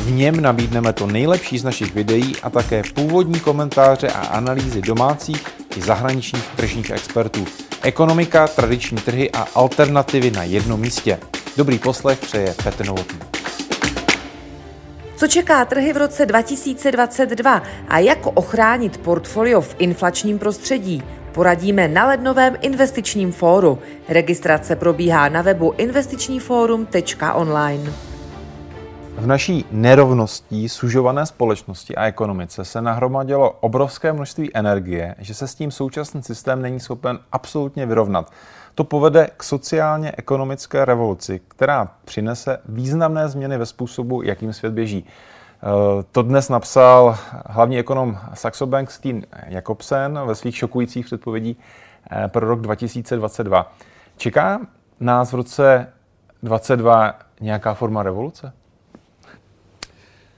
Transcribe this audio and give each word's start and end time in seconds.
V 0.00 0.10
něm 0.10 0.40
nabídneme 0.40 0.92
to 0.92 1.06
nejlepší 1.06 1.58
z 1.58 1.64
našich 1.64 1.94
videí 1.94 2.36
a 2.42 2.50
také 2.50 2.82
původní 2.94 3.40
komentáře 3.40 4.08
a 4.08 4.26
analýzy 4.26 4.82
domácích 4.82 5.46
i 5.76 5.82
zahraničních 5.82 6.48
tržních 6.56 6.90
expertů. 6.90 7.44
Ekonomika, 7.82 8.48
tradiční 8.48 8.98
trhy 8.98 9.30
a 9.30 9.46
alternativy 9.54 10.30
na 10.30 10.44
jednom 10.44 10.80
místě. 10.80 11.18
Dobrý 11.56 11.78
poslech 11.78 12.18
přeje 12.18 12.54
Petr 12.64 12.86
Novotný. 12.86 13.18
Co 15.16 15.28
čeká 15.28 15.64
trhy 15.64 15.92
v 15.92 15.96
roce 15.96 16.26
2022 16.26 17.62
a 17.88 17.98
jak 17.98 18.26
ochránit 18.26 18.98
portfolio 18.98 19.60
v 19.60 19.74
inflačním 19.78 20.38
prostředí? 20.38 21.02
Poradíme 21.32 21.88
na 21.88 22.06
lednovém 22.06 22.56
investičním 22.60 23.32
fóru. 23.32 23.78
Registrace 24.08 24.76
probíhá 24.76 25.28
na 25.28 25.42
webu 25.42 25.74
investičníforum.online. 25.76 28.09
V 29.20 29.26
naší 29.26 29.64
nerovností 29.70 30.68
sužované 30.68 31.26
společnosti 31.26 31.96
a 31.96 32.06
ekonomice 32.06 32.64
se 32.64 32.82
nahromadilo 32.82 33.50
obrovské 33.50 34.12
množství 34.12 34.56
energie, 34.56 35.14
že 35.18 35.34
se 35.34 35.48
s 35.48 35.54
tím 35.54 35.70
současný 35.70 36.22
systém 36.22 36.62
není 36.62 36.80
schopen 36.80 37.18
absolutně 37.32 37.86
vyrovnat. 37.86 38.32
To 38.74 38.84
povede 38.84 39.28
k 39.36 39.42
sociálně-ekonomické 39.42 40.84
revoluci, 40.84 41.40
která 41.48 41.88
přinese 42.04 42.58
významné 42.68 43.28
změny 43.28 43.58
ve 43.58 43.66
způsobu, 43.66 44.22
jakým 44.22 44.52
svět 44.52 44.72
běží. 44.72 45.04
Eh, 45.04 45.66
to 46.12 46.22
dnes 46.22 46.48
napsal 46.48 47.18
hlavní 47.46 47.78
ekonom 47.78 48.18
Saxo 48.34 48.66
Bank 48.66 48.90
Steen 48.90 49.26
Jakobsen 49.46 50.20
ve 50.26 50.34
svých 50.34 50.56
šokujících 50.56 51.06
předpovědí 51.06 51.56
eh, 52.10 52.28
pro 52.28 52.48
rok 52.48 52.60
2022. 52.60 53.72
Čeká 54.16 54.60
nás 55.00 55.32
v 55.32 55.36
roce 55.36 55.92
2022 56.42 57.14
nějaká 57.40 57.74
forma 57.74 58.02
revoluce? 58.02 58.52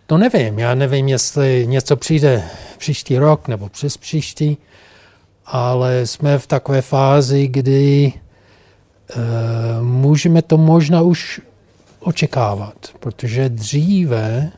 To 0.07 0.19
nevím. 0.19 0.59
Já 0.59 0.75
nevím, 0.75 1.09
jestli 1.09 1.67
něco 1.67 1.97
přijde 1.97 2.45
příští 2.79 3.19
rok 3.19 3.49
nebo 3.49 3.69
přes 3.69 3.97
příští, 3.97 4.59
ale 5.47 6.07
jsme 6.07 6.39
v 6.39 6.47
takové 6.47 6.83
fázi, 6.83 7.49
kdy 7.49 8.13
uh, 8.13 9.87
můžeme 9.87 10.43
to 10.43 10.57
možná 10.57 11.01
už 11.03 11.41
očekávat, 12.01 12.75
protože 13.01 13.49
dříve, 13.49 14.53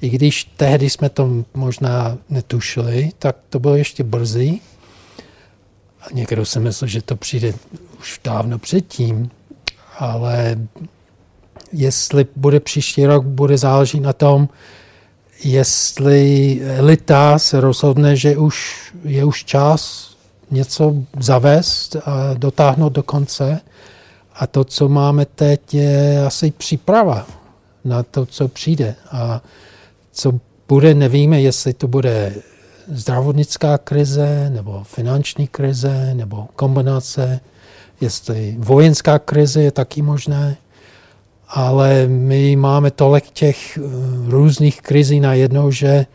i 0.00 0.08
když 0.08 0.44
tehdy 0.44 0.90
jsme 0.90 1.08
to 1.08 1.44
možná 1.54 2.18
netušili, 2.28 3.10
tak 3.18 3.36
to 3.50 3.58
bylo 3.58 3.76
ještě 3.76 4.04
brzy. 4.04 4.60
A 6.00 6.06
někdo 6.12 6.44
si 6.44 6.60
myslel, 6.60 6.88
že 6.88 7.02
to 7.02 7.16
přijde 7.16 7.54
už 7.98 8.20
dávno 8.24 8.58
předtím, 8.58 9.30
ale 9.98 10.58
jestli 11.72 12.26
bude 12.36 12.60
příští 12.60 13.06
rok, 13.06 13.24
bude 13.24 13.58
záležet 13.58 14.00
na 14.00 14.12
tom, 14.12 14.48
jestli 15.44 16.60
elita 16.64 17.38
se 17.38 17.60
rozhodne, 17.60 18.16
že 18.16 18.36
už 18.36 18.76
je 19.04 19.24
už 19.24 19.44
čas 19.44 20.10
něco 20.50 20.94
zavést 21.20 21.96
a 22.04 22.34
dotáhnout 22.34 22.92
do 22.92 23.02
konce. 23.02 23.60
A 24.34 24.46
to, 24.46 24.64
co 24.64 24.88
máme 24.88 25.24
teď, 25.24 25.74
je 25.74 26.26
asi 26.26 26.50
příprava 26.50 27.26
na 27.84 28.02
to, 28.02 28.26
co 28.26 28.48
přijde. 28.48 28.94
A 29.10 29.42
co 30.12 30.32
bude, 30.68 30.94
nevíme, 30.94 31.40
jestli 31.40 31.72
to 31.74 31.88
bude 31.88 32.34
zdravotnická 32.88 33.78
krize, 33.78 34.50
nebo 34.50 34.84
finanční 34.84 35.48
krize, 35.48 36.14
nebo 36.14 36.48
kombinace, 36.56 37.40
jestli 38.00 38.56
vojenská 38.58 39.18
krize 39.18 39.62
je 39.62 39.70
taky 39.70 40.02
možné 40.02 40.56
ale 41.50 42.06
my 42.06 42.56
máme 42.56 42.90
tolik 42.90 43.30
těch 43.30 43.78
eh, 43.78 43.80
různých 44.30 44.82
krizí 44.82 45.20
na 45.20 45.34
jednou, 45.34 45.70
že 45.70 46.06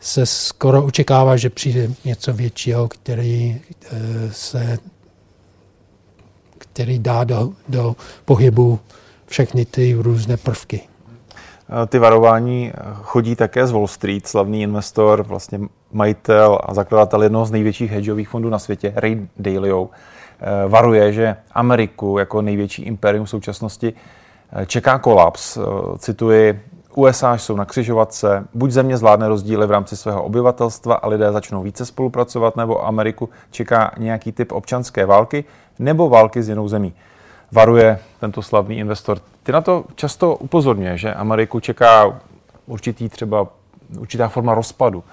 se 0.00 0.26
skoro 0.26 0.84
očekává, 0.84 1.36
že 1.36 1.50
přijde 1.50 1.88
něco 2.04 2.32
většího, 2.32 2.88
který 2.88 3.60
eh, 3.84 3.96
se 4.32 4.78
který 6.58 6.98
dá 6.98 7.24
do, 7.24 7.52
do 7.68 7.96
pohybu 8.24 8.78
všechny 9.26 9.64
ty 9.64 9.94
různé 9.94 10.36
prvky. 10.36 10.80
Eh, 10.80 11.86
ty 11.86 11.98
varování 11.98 12.72
chodí 13.02 13.36
také 13.36 13.66
z 13.66 13.70
Wall 13.70 13.86
Street, 13.86 14.26
slavný 14.26 14.62
investor, 14.62 15.22
vlastně 15.22 15.60
majitel 15.92 16.58
a 16.62 16.74
zakladatel 16.74 17.22
jednoho 17.22 17.46
z 17.46 17.50
největších 17.50 17.90
hedžových 17.90 18.28
fondů 18.28 18.50
na 18.50 18.58
světě, 18.58 18.92
Ray 18.96 19.26
Dalio, 19.36 19.88
varuje, 20.68 21.12
že 21.12 21.36
Ameriku 21.52 22.18
jako 22.18 22.42
největší 22.42 22.82
imperium 22.82 23.26
současnosti 23.26 23.94
čeká 24.66 24.98
kolaps. 24.98 25.58
Cituji, 25.98 26.60
USA 26.94 27.38
jsou 27.38 27.56
na 27.56 27.64
křižovatce, 27.64 28.44
buď 28.54 28.70
země 28.70 28.96
zvládne 28.96 29.28
rozdíly 29.28 29.66
v 29.66 29.70
rámci 29.70 29.96
svého 29.96 30.22
obyvatelstva 30.22 30.94
a 30.94 31.08
lidé 31.08 31.32
začnou 31.32 31.62
více 31.62 31.86
spolupracovat, 31.86 32.56
nebo 32.56 32.86
Ameriku 32.86 33.28
čeká 33.50 33.92
nějaký 33.98 34.32
typ 34.32 34.52
občanské 34.52 35.06
války, 35.06 35.44
nebo 35.78 36.08
války 36.08 36.42
s 36.42 36.48
jinou 36.48 36.68
zemí. 36.68 36.94
Varuje 37.52 37.98
tento 38.20 38.42
slavný 38.42 38.78
investor. 38.78 39.18
Ty 39.42 39.52
na 39.52 39.60
to 39.60 39.84
často 39.94 40.36
upozorňuje, 40.36 40.98
že 40.98 41.14
Ameriku 41.14 41.60
čeká 41.60 42.20
určitý 42.66 43.08
třeba 43.08 43.46
určitá 43.98 44.28
forma 44.28 44.54
rozpadu. 44.54 45.04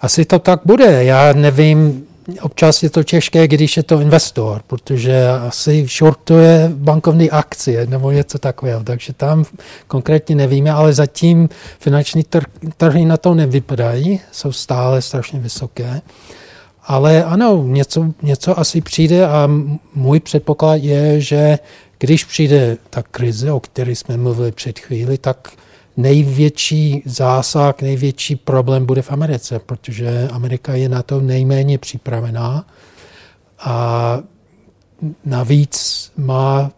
Asi 0.00 0.24
to 0.24 0.38
tak 0.38 0.60
bude. 0.64 1.04
Já 1.04 1.32
nevím, 1.32 2.07
občas 2.42 2.82
je 2.82 2.90
to 2.90 3.02
těžké, 3.02 3.48
když 3.48 3.76
je 3.76 3.82
to 3.82 4.00
investor, 4.00 4.62
protože 4.66 5.28
asi 5.28 5.86
shortuje 5.86 6.70
bankovní 6.74 7.30
akcie 7.30 7.86
nebo 7.86 8.10
něco 8.10 8.38
takového, 8.38 8.84
takže 8.84 9.12
tam 9.12 9.44
konkrétně 9.86 10.36
nevíme, 10.36 10.70
ale 10.70 10.92
zatím 10.92 11.48
finanční 11.78 12.24
trhy 12.76 13.04
na 13.04 13.16
to 13.16 13.34
nevypadají, 13.34 14.20
jsou 14.32 14.52
stále 14.52 15.02
strašně 15.02 15.38
vysoké. 15.38 16.00
Ale 16.86 17.24
ano, 17.24 17.62
něco, 17.66 18.06
něco 18.22 18.58
asi 18.58 18.80
přijde 18.80 19.26
a 19.26 19.48
můj 19.94 20.20
předpoklad 20.20 20.82
je, 20.82 21.20
že 21.20 21.58
když 21.98 22.24
přijde 22.24 22.76
ta 22.90 23.02
krize, 23.02 23.52
o 23.52 23.60
které 23.60 23.92
jsme 23.92 24.16
mluvili 24.16 24.52
před 24.52 24.78
chvíli, 24.78 25.18
tak 25.18 25.48
největší 25.98 27.02
zásah, 27.04 27.82
největší 27.82 28.36
problém 28.36 28.86
bude 28.86 29.02
v 29.02 29.12
Americe, 29.12 29.58
protože 29.58 30.28
Amerika 30.32 30.74
je 30.74 30.88
na 30.88 31.02
to 31.02 31.20
nejméně 31.20 31.78
připravená 31.78 32.66
a 33.58 34.18
navíc 35.24 36.10
má 36.16 36.70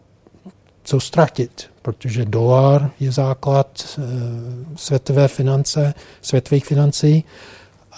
co 0.83 0.99
ztratit, 0.99 1.69
protože 1.81 2.25
dolar 2.25 2.91
je 2.99 3.11
základ 3.11 3.97
eh, 3.97 4.01
světové 4.75 5.27
finance, 5.27 5.93
světových 6.21 6.65
financí 6.65 7.23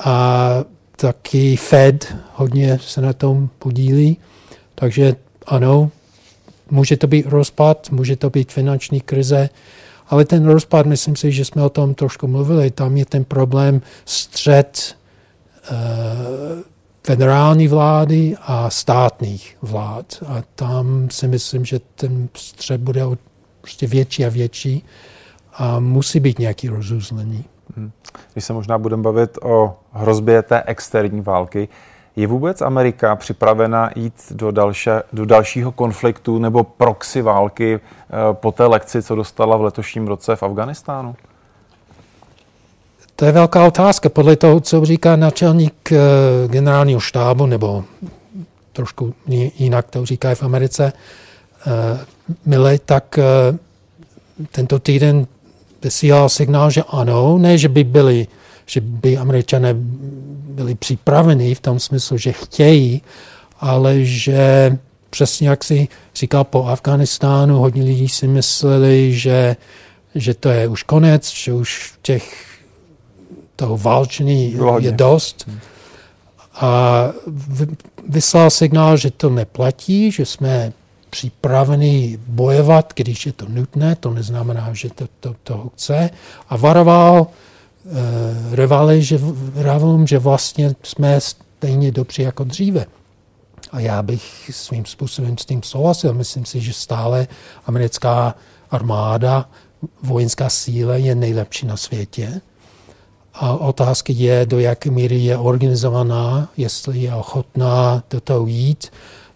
a 0.04 0.50
taky 0.96 1.56
Fed 1.56 2.16
hodně 2.34 2.80
se 2.82 3.02
na 3.02 3.14
tom 3.14 3.50
podílí. 3.60 4.18
Takže 4.76 5.16
ano, 5.46 5.92
může 6.72 6.98
to 6.98 7.08
být 7.08 7.26
rozpad, 7.26 7.92
může 7.92 8.16
to 8.16 8.30
být 8.30 8.52
finanční 8.52 9.02
krize, 9.02 9.50
ale 10.14 10.26
ten 10.26 10.46
rozpad, 10.46 10.86
myslím 10.86 11.16
si, 11.16 11.32
že 11.32 11.46
jsme 11.46 11.64
o 11.64 11.70
tom 11.70 11.94
trošku 11.94 12.28
mluvili, 12.28 12.72
tam 12.72 12.98
je 12.98 13.06
ten 13.06 13.24
problém 13.24 13.82
střed 14.06 14.96
uh, 15.72 15.78
federální 17.04 17.68
vlády 17.68 18.36
a 18.42 18.70
státních 18.70 19.58
vlád. 19.62 20.24
A 20.28 20.44
tam 20.56 21.10
si 21.12 21.28
myslím, 21.28 21.66
že 21.66 21.80
ten 21.96 22.30
střed 22.34 22.82
bude 22.82 23.02
prostě 23.62 23.88
větší 23.88 24.26
a 24.26 24.30
větší 24.30 24.86
a 25.54 25.80
musí 25.80 26.20
být 26.20 26.40
nějaký 26.40 26.70
rozuzlení. 26.70 27.46
Hmm. 27.76 27.92
Když 28.34 28.46
se 28.46 28.54
možná 28.54 28.78
budeme 28.78 29.04
bavit 29.04 29.38
o 29.42 29.76
hrozbě 29.94 30.42
té 30.42 30.64
externí 30.66 31.22
války, 31.22 31.68
je 32.16 32.28
vůbec 32.28 32.62
Amerika 32.62 33.16
připravena 33.16 33.90
jít 33.96 34.14
do, 34.32 34.52
další, 34.52 34.90
do 35.14 35.26
dalšího 35.26 35.72
konfliktu 35.72 36.40
nebo 36.40 36.64
proxy 36.64 37.22
války 37.22 37.76
eh, 37.76 37.80
po 38.34 38.52
té 38.52 38.66
lekci, 38.66 39.02
co 39.02 39.16
dostala 39.16 39.58
v 39.58 39.62
letošním 39.62 40.08
roce 40.08 40.36
v 40.36 40.44
Afganistánu? 40.44 41.16
To 43.16 43.26
je 43.26 43.32
velká 43.32 43.66
otázka. 43.66 44.10
Podle 44.10 44.36
toho, 44.36 44.60
co 44.60 44.86
říká 44.86 45.16
načelník 45.16 45.92
eh, 45.92 45.98
generálního 46.48 47.00
štábu, 47.00 47.46
nebo 47.46 47.84
trošku 48.74 49.14
jinak 49.58 49.90
to 49.90 50.06
říká 50.06 50.36
v 50.36 50.44
Americe, 50.44 50.94
eh, 51.68 52.06
Mille, 52.46 52.80
tak 52.80 53.20
tento 54.52 54.80
týden 54.80 55.28
vysílal 55.84 56.30
signál, 56.30 56.70
že 56.70 56.84
ano, 56.90 57.38
ne, 57.38 57.58
že 57.58 57.70
by 57.70 57.84
byli 57.84 58.28
že 58.66 58.82
by 58.82 59.18
američané 59.18 59.76
byli 60.54 60.76
připraveni 60.76 61.56
v 61.56 61.60
tom 61.60 61.80
smyslu, 61.80 62.18
že 62.18 62.32
chtějí, 62.32 63.02
ale 63.60 64.04
že 64.04 64.78
přesně 65.10 65.50
jak 65.50 65.64
si 65.64 65.88
říkal 66.16 66.44
po 66.44 66.66
Afganistánu, 66.66 67.60
hodně 67.60 67.84
lidí 67.84 68.10
si 68.10 68.28
mysleli, 68.28 69.14
že, 69.14 69.56
že 70.16 70.34
to 70.34 70.50
je 70.50 70.68
už 70.68 70.84
konec, 70.84 71.30
že 71.30 71.54
už 71.54 71.94
těch 72.02 72.46
toho 73.56 73.78
válčení 73.78 74.56
je 74.80 74.92
dost. 74.92 75.50
A 76.54 77.10
vyslal 78.10 78.50
signál, 78.50 78.98
že 78.98 79.12
to 79.12 79.30
neplatí, 79.30 80.12
že 80.12 80.26
jsme 80.26 80.74
připraveni 81.10 82.20
bojovat, 82.28 82.94
když 82.96 83.26
je 83.26 83.34
to 83.34 83.46
nutné, 83.50 83.96
to 83.96 84.10
neznamená, 84.10 84.70
že 84.74 84.90
to, 84.90 85.06
to, 85.20 85.36
to 85.44 85.70
chce. 85.74 86.10
A 86.50 86.58
varoval 86.58 87.28
e, 87.86 88.56
rivaly, 88.56 89.02
že, 89.02 89.20
rivalům, 89.56 90.08
že 90.08 90.20
vlastně 90.20 90.76
jsme 90.84 91.22
stejně 91.22 91.92
dobří 91.92 92.22
jako 92.22 92.44
dříve. 92.44 92.86
A 93.72 93.80
já 93.80 94.02
bych 94.02 94.52
svým 94.54 94.86
způsobem 94.86 95.38
s 95.38 95.46
tím 95.46 95.64
souhlasil. 95.64 96.14
Myslím 96.14 96.46
si, 96.46 96.62
že 96.62 96.74
stále 96.74 97.28
americká 97.66 98.36
armáda, 98.72 99.50
vojenská 100.04 100.50
síla 100.50 100.96
je 100.96 101.16
nejlepší 101.16 101.66
na 101.66 101.78
světě. 101.78 102.42
A 103.34 103.54
otázka 103.54 104.14
je, 104.16 104.46
do 104.46 104.60
jaké 104.60 104.92
míry 104.92 105.18
je 105.18 105.38
organizovaná, 105.38 106.50
jestli 106.58 107.00
je 107.00 107.16
ochotná 107.16 108.04
do 108.10 108.22
toho 108.22 108.48
jít, 108.48 108.92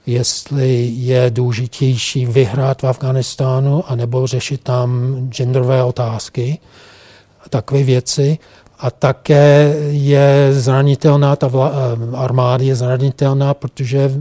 jestli 0.06 0.92
je 0.94 1.32
důležitější 1.32 2.26
vyhrát 2.26 2.82
v 2.82 2.88
Afganistánu, 2.88 3.84
anebo 3.88 4.28
řešit 4.28 4.62
tam 4.64 5.16
genderové 5.30 5.84
otázky, 5.84 6.60
takové 7.50 7.84
věci. 7.84 8.38
A 8.80 8.92
také 8.92 9.76
je 9.90 10.50
zranitelná, 10.52 11.36
ta 11.36 11.48
vla, 11.48 11.72
eh, 11.72 12.18
armáda 12.18 12.64
je 12.64 12.76
zranitelná, 12.76 13.54
protože 13.54 14.12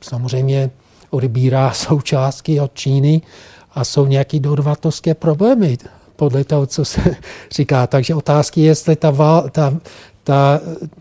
samozřejmě 0.00 0.70
odebírá 1.10 1.72
součástky 1.74 2.60
od 2.60 2.74
Číny 2.74 3.22
a 3.74 3.84
jsou 3.84 4.06
nějaké 4.06 4.40
dodavatelské 4.40 5.14
problémy 5.14 5.78
podle 6.16 6.44
toho, 6.44 6.66
co 6.66 6.84
se 6.84 7.00
říká. 7.52 7.86
Takže 7.86 8.14
otázky 8.14 8.60
je, 8.60 8.66
jestli 8.66 8.96
ta, 8.96 9.12
ta, 9.50 9.74
ta, 10.24 10.60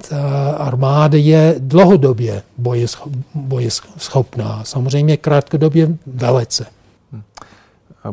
ta 0.09 0.51
armáda 0.57 1.17
je 1.17 1.55
dlouhodobě 1.59 2.43
bojeschopná. 3.35 4.63
Samozřejmě 4.63 5.17
krátkodobě 5.17 5.87
velice. 6.07 6.65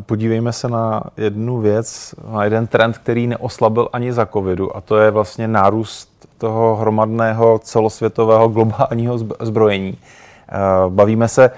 Podívejme 0.06 0.52
se 0.52 0.68
na 0.68 1.02
jednu 1.16 1.60
věc, 1.60 2.14
na 2.32 2.44
jeden 2.44 2.66
trend, 2.66 2.98
který 2.98 3.26
neoslabil 3.26 3.88
ani 3.92 4.12
za 4.12 4.26
covidu, 4.26 4.76
a 4.76 4.80
to 4.80 4.96
je 4.96 5.10
vlastně 5.10 5.48
nárůst 5.48 6.28
toho 6.38 6.76
hromadného 6.76 7.58
celosvětového 7.58 8.48
globálního 8.48 9.18
zbrojení. 9.40 9.98
Eh, 10.48 10.54
bavíme 10.88 11.28
se 11.28 11.50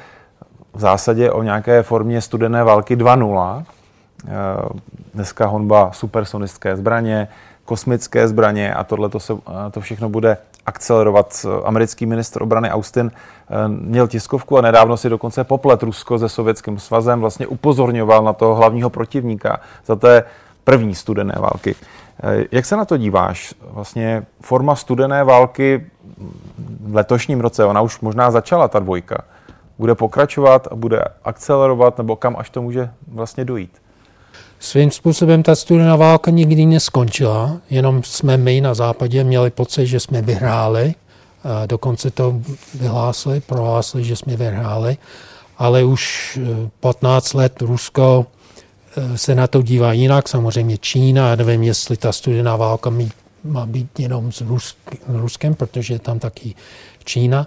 v 0.74 0.80
zásadě 0.80 1.30
o 1.30 1.42
nějaké 1.42 1.82
formě 1.82 2.20
studené 2.20 2.64
války 2.64 2.96
2.0. 2.96 3.64
Eh, 4.26 4.30
dneska 5.14 5.46
honba 5.46 5.90
supersonické 5.92 6.76
zbraně, 6.76 7.28
kosmické 7.68 8.28
zbraně 8.28 8.74
a 8.74 8.84
tohle 8.84 9.08
to, 9.08 9.20
se, 9.20 9.32
eh, 9.32 9.70
to 9.70 9.80
všechno 9.80 10.08
bude 10.08 10.36
akcelerovat. 10.66 11.46
Americký 11.64 12.06
ministr 12.06 12.42
obrany 12.42 12.70
Austin 12.70 13.12
měl 13.68 14.08
tiskovku 14.08 14.58
a 14.58 14.60
nedávno 14.60 14.96
si 14.96 15.08
dokonce 15.08 15.44
poplet 15.44 15.82
Rusko 15.82 16.18
se 16.18 16.28
Sovětským 16.28 16.78
svazem, 16.78 17.20
vlastně 17.20 17.46
upozorňoval 17.46 18.24
na 18.24 18.32
toho 18.32 18.54
hlavního 18.54 18.90
protivníka 18.90 19.60
za 19.86 19.96
té 19.96 20.24
první 20.64 20.94
studené 20.94 21.34
války. 21.38 21.74
Jak 22.52 22.64
se 22.64 22.76
na 22.76 22.84
to 22.84 22.96
díváš? 22.96 23.54
Vlastně 23.70 24.26
forma 24.40 24.76
studené 24.76 25.24
války 25.24 25.86
v 26.80 26.94
letošním 26.94 27.40
roce, 27.40 27.64
ona 27.64 27.80
už 27.80 28.00
možná 28.00 28.30
začala, 28.30 28.68
ta 28.68 28.78
dvojka, 28.78 29.24
bude 29.78 29.94
pokračovat 29.94 30.68
a 30.70 30.74
bude 30.74 31.04
akcelerovat, 31.24 31.98
nebo 31.98 32.16
kam 32.16 32.36
až 32.36 32.50
to 32.50 32.62
může 32.62 32.90
vlastně 33.08 33.44
dojít? 33.44 33.87
Svým 34.60 34.90
způsobem 34.90 35.42
ta 35.42 35.54
studená 35.54 35.96
válka 35.96 36.30
nikdy 36.30 36.66
neskončila, 36.66 37.56
jenom 37.70 38.02
jsme 38.02 38.36
my 38.36 38.60
na 38.60 38.74
západě 38.74 39.24
měli 39.24 39.50
pocit, 39.50 39.86
že 39.86 40.00
jsme 40.00 40.22
vyhráli, 40.22 40.94
dokonce 41.66 42.10
to 42.10 42.40
vyhlásili, 42.74 43.40
prohlásili, 43.40 44.04
že 44.04 44.16
jsme 44.16 44.36
vyhráli, 44.36 44.96
ale 45.58 45.84
už 45.84 46.38
15 46.80 47.34
eh, 47.34 47.38
let 47.38 47.62
Rusko 47.62 48.26
eh, 48.96 49.18
se 49.18 49.34
na 49.34 49.46
to 49.46 49.62
dívá 49.62 49.92
jinak, 49.92 50.28
samozřejmě 50.28 50.78
Čína, 50.78 51.28
já 51.28 51.36
nevím, 51.36 51.62
jestli 51.62 51.96
ta 51.96 52.12
studená 52.12 52.56
válka 52.56 52.92
má 53.44 53.66
být 53.66 54.00
jenom 54.00 54.32
s 54.32 54.44
Ruskem, 55.08 55.54
protože 55.54 55.94
je 55.94 55.98
tam 55.98 56.18
taky 56.18 56.54
Čína. 57.04 57.46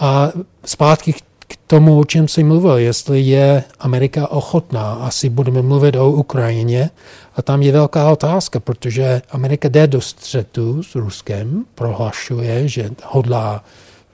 A 0.00 0.28
zpátky 0.64 1.12
k 1.12 1.20
tomu, 1.56 1.98
o 1.98 2.04
čem 2.04 2.28
jsi 2.28 2.44
mluvil, 2.44 2.76
jestli 2.76 3.20
je 3.20 3.64
Amerika 3.78 4.30
ochotná, 4.30 4.92
asi 4.92 5.28
budeme 5.28 5.62
mluvit 5.62 5.96
o 5.96 6.10
Ukrajině, 6.10 6.90
a 7.36 7.42
tam 7.42 7.62
je 7.62 7.72
velká 7.72 8.10
otázka, 8.10 8.60
protože 8.60 9.22
Amerika 9.30 9.68
jde 9.68 9.86
do 9.86 10.00
střetu 10.00 10.82
s 10.82 10.94
Ruskem, 10.94 11.64
prohlašuje, 11.74 12.68
že 12.68 12.90
hodlá 13.04 13.64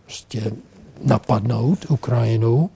prostě 0.04 0.52
napadnout 1.04 1.78
Ukrajinu, 1.88 2.70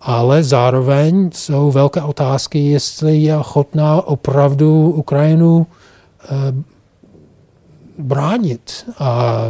ale 0.00 0.42
zároveň 0.42 1.30
jsou 1.34 1.70
velké 1.70 2.02
otázky, 2.02 2.58
jestli 2.58 3.16
je 3.18 3.36
ochotná 3.36 4.02
opravdu 4.06 4.90
Ukrajinu 4.90 5.66
eh, 6.24 6.28
bránit. 7.98 8.86
A 8.98 9.42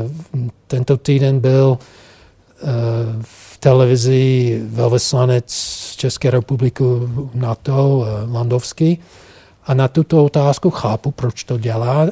tento 0.67 0.97
týden 0.97 1.41
byl 1.41 1.79
eh, 1.79 2.67
v 3.21 3.52
televizi 3.63 4.61
velvyslanec 4.67 5.47
České 5.97 6.31
republiky 6.31 6.85
NATO 7.35 8.05
eh, 8.07 8.33
Landovský 8.33 8.99
a 9.67 9.75
na 9.75 9.89
tuto 9.89 10.25
otázku 10.25 10.71
chápu, 10.71 11.11
proč 11.11 11.45
to 11.45 11.59
dělá. 11.59 12.09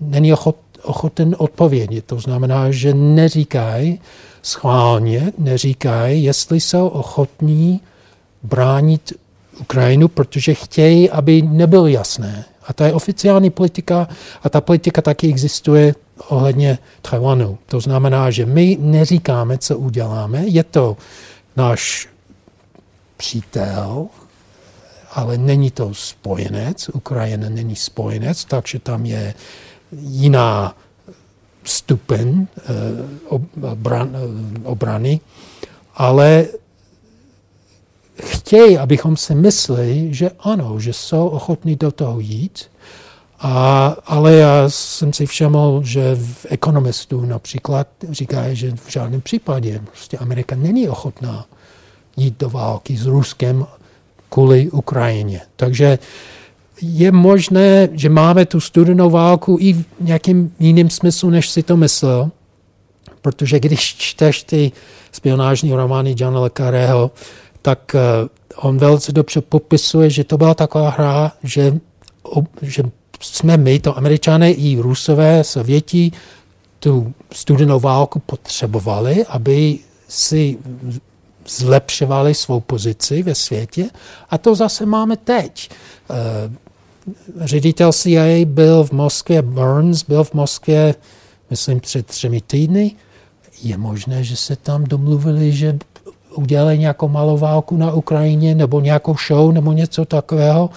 Není 0.00 0.32
ochot, 0.32 0.56
ochoten 0.82 1.36
odpovědět. 1.38 2.04
To 2.04 2.20
znamená, 2.20 2.70
že 2.70 2.94
neříkají 2.94 4.00
schválně, 4.42 5.32
neříkají, 5.38 6.24
jestli 6.24 6.60
jsou 6.60 6.88
ochotní 6.88 7.80
bránit 8.42 9.12
Ukrajinu, 9.60 10.08
protože 10.08 10.54
chtějí, 10.54 11.10
aby 11.10 11.42
nebylo 11.42 11.86
jasné, 11.86 12.44
a 12.66 12.72
to 12.72 12.84
je 12.84 12.92
oficiální 12.92 13.50
politika 13.50 14.08
a 14.42 14.48
ta 14.48 14.60
politika 14.60 15.02
taky 15.02 15.28
existuje 15.28 15.94
ohledně 16.28 16.78
Taiwanu. 17.02 17.58
To 17.66 17.80
znamená, 17.80 18.30
že 18.30 18.46
my 18.46 18.78
neříkáme, 18.80 19.58
co 19.58 19.78
uděláme, 19.78 20.46
je 20.46 20.64
to 20.64 20.96
náš 21.56 22.08
přítel, 23.16 24.08
ale 25.12 25.38
není 25.38 25.70
to 25.70 25.94
spojenec, 25.94 26.88
Ukrajina 26.88 27.48
není 27.48 27.76
spojenec, 27.76 28.44
takže 28.44 28.78
tam 28.78 29.06
je 29.06 29.34
jiná 29.92 30.76
stupeň 31.64 32.46
eh, 32.58 32.62
obrany, 34.64 35.20
ale 35.94 36.46
chtějí, 38.22 38.78
abychom 38.78 39.16
si 39.16 39.34
mysleli, 39.34 40.14
že 40.14 40.30
ano, 40.40 40.80
že 40.80 40.92
jsou 40.92 41.28
ochotní 41.28 41.76
do 41.76 41.92
toho 41.92 42.20
jít, 42.20 42.69
a, 43.40 43.86
ale 44.06 44.34
já 44.34 44.64
jsem 44.68 45.12
si 45.12 45.26
všiml, 45.26 45.80
že 45.84 46.14
v 46.14 46.46
ekonomistů 46.48 47.20
například 47.20 47.86
říkají, 48.10 48.56
že 48.56 48.70
v 48.70 48.90
žádném 48.90 49.20
případě 49.20 49.80
prostě 49.84 50.18
Amerika 50.18 50.56
není 50.56 50.88
ochotná 50.88 51.46
jít 52.16 52.38
do 52.38 52.50
války 52.50 52.96
s 52.96 53.06
Ruskem 53.06 53.66
kvůli 54.28 54.70
Ukrajině. 54.70 55.40
Takže 55.56 55.98
je 56.82 57.12
možné, 57.12 57.88
že 57.92 58.08
máme 58.08 58.46
tu 58.46 58.60
studenou 58.60 59.10
válku 59.10 59.56
i 59.60 59.72
v 59.72 59.84
nějakém 60.00 60.50
jiném 60.58 60.90
smyslu, 60.90 61.30
než 61.30 61.48
si 61.48 61.62
to 61.62 61.76
myslel. 61.76 62.30
Protože 63.22 63.60
když 63.60 63.96
čteš 63.96 64.42
ty 64.42 64.72
spionážní 65.12 65.74
romány 65.74 66.14
Johna 66.18 66.40
Le 66.40 66.50
Carreho, 66.56 67.10
tak 67.62 67.94
eh, 67.94 68.00
on 68.56 68.78
velice 68.78 69.12
dobře 69.12 69.40
popisuje, 69.40 70.10
že 70.10 70.24
to 70.24 70.38
byla 70.38 70.54
taková 70.54 70.90
hra, 70.90 71.32
že, 71.42 71.78
že 72.62 72.82
jsme 73.20 73.56
my, 73.56 73.78
to 73.80 73.98
američané 73.98 74.52
i 74.52 74.76
rusové, 74.76 75.44
sověti, 75.44 76.12
tu 76.78 77.14
studenou 77.32 77.80
válku 77.80 78.18
potřebovali, 78.18 79.24
aby 79.28 79.78
si 80.08 80.58
zlepšovali 81.46 82.34
svou 82.34 82.60
pozici 82.60 83.22
ve 83.22 83.34
světě. 83.34 83.90
A 84.30 84.38
to 84.38 84.54
zase 84.54 84.86
máme 84.86 85.16
teď. 85.16 85.70
Eh, 86.10 86.52
ředitel 87.40 87.92
CIA 87.92 88.44
byl 88.44 88.84
v 88.84 88.92
Moskvě, 88.92 89.42
Burns 89.42 90.02
byl 90.02 90.24
v 90.24 90.34
Moskvě, 90.34 90.94
myslím, 91.50 91.80
před 91.80 92.06
třemi 92.06 92.40
týdny. 92.40 92.92
Je 93.62 93.76
možné, 93.78 94.24
že 94.24 94.36
se 94.36 94.56
tam 94.56 94.84
domluvili, 94.84 95.52
že 95.52 95.78
udělají 96.34 96.78
nějakou 96.78 97.08
malou 97.08 97.38
válku 97.38 97.76
na 97.76 97.92
Ukrajině 97.92 98.54
nebo 98.54 98.80
nějakou 98.80 99.16
show 99.26 99.52
nebo 99.52 99.72
něco 99.72 100.04
takového 100.04 100.70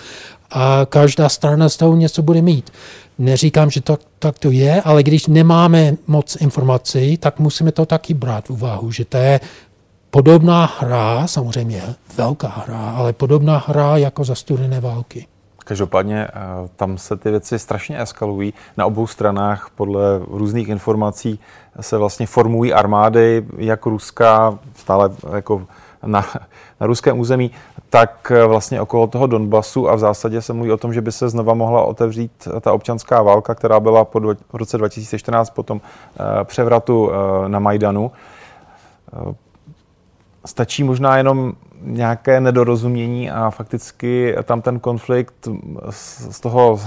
a 0.54 0.86
každá 0.90 1.30
strana 1.30 1.70
z 1.70 1.78
toho 1.78 1.96
něco 1.96 2.22
bude 2.22 2.42
mít. 2.42 2.72
Neříkám, 3.20 3.70
že 3.70 3.82
to, 3.82 3.98
tak 4.20 4.40
to 4.40 4.52
je, 4.52 4.82
ale 4.82 5.04
když 5.04 5.28
nemáme 5.28 5.94
moc 6.08 6.36
informací, 6.36 7.18
tak 7.18 7.40
musíme 7.40 7.72
to 7.72 7.86
taky 7.86 8.14
brát 8.14 8.48
v 8.48 8.50
úvahu, 8.50 8.92
že 8.92 9.06
to 9.06 9.18
je 9.18 9.40
podobná 10.10 10.70
hra, 10.80 11.28
samozřejmě 11.28 11.84
velká 12.18 12.48
hra, 12.48 12.94
ale 12.96 13.14
podobná 13.14 13.64
hra 13.68 13.98
jako 13.98 14.24
za 14.24 14.36
studené 14.36 14.82
války. 14.82 15.28
Každopádně 15.66 16.28
eh, 16.28 16.30
tam 16.76 16.98
se 16.98 17.18
ty 17.18 17.32
věci 17.32 17.60
strašně 17.60 18.02
eskalují. 18.02 18.54
Na 18.78 18.86
obou 18.86 19.08
stranách 19.08 19.70
podle 19.76 20.02
různých 20.28 20.68
informací 20.68 21.40
se 21.82 21.98
vlastně 21.98 22.28
formují 22.28 22.74
armády, 22.74 23.46
jak 23.58 23.86
ruská, 23.86 24.60
stále 24.76 25.10
jako 25.36 25.68
na, 26.06 26.26
na 26.82 26.88
ruském 26.88 27.20
území, 27.20 27.52
tak 27.90 28.32
eh, 28.36 28.46
vlastně 28.46 28.82
okolo 28.82 29.08
toho 29.08 29.28
Donbasu 29.28 29.90
a 29.90 29.96
v 29.96 30.00
zásadě 30.00 30.42
se 30.42 30.54
mluví 30.54 30.72
o 30.72 30.78
tom, 30.78 30.94
že 30.94 31.02
by 31.02 31.12
se 31.12 31.30
znova 31.30 31.54
mohla 31.54 31.84
otevřít 31.84 32.48
ta 32.62 32.74
občanská 32.74 33.22
válka, 33.22 33.56
která 33.56 33.80
byla 33.80 34.06
po 34.06 34.20
v 34.54 34.54
roce 34.54 34.78
2014 34.78 35.50
po 35.50 35.64
tom 35.64 35.82
eh, 35.82 36.44
převratu 36.44 37.12
na 37.48 37.60
Majdanu. 37.60 38.12
Stačí 40.46 40.84
možná 40.84 41.18
jenom 41.18 41.54
nějaké 41.82 42.42
nedorozumění 42.42 43.32
a 43.32 43.50
fakticky 43.50 44.36
tam 44.44 44.62
ten 44.62 44.80
konflikt 44.80 45.48
z 46.30 46.40
toho 46.40 46.80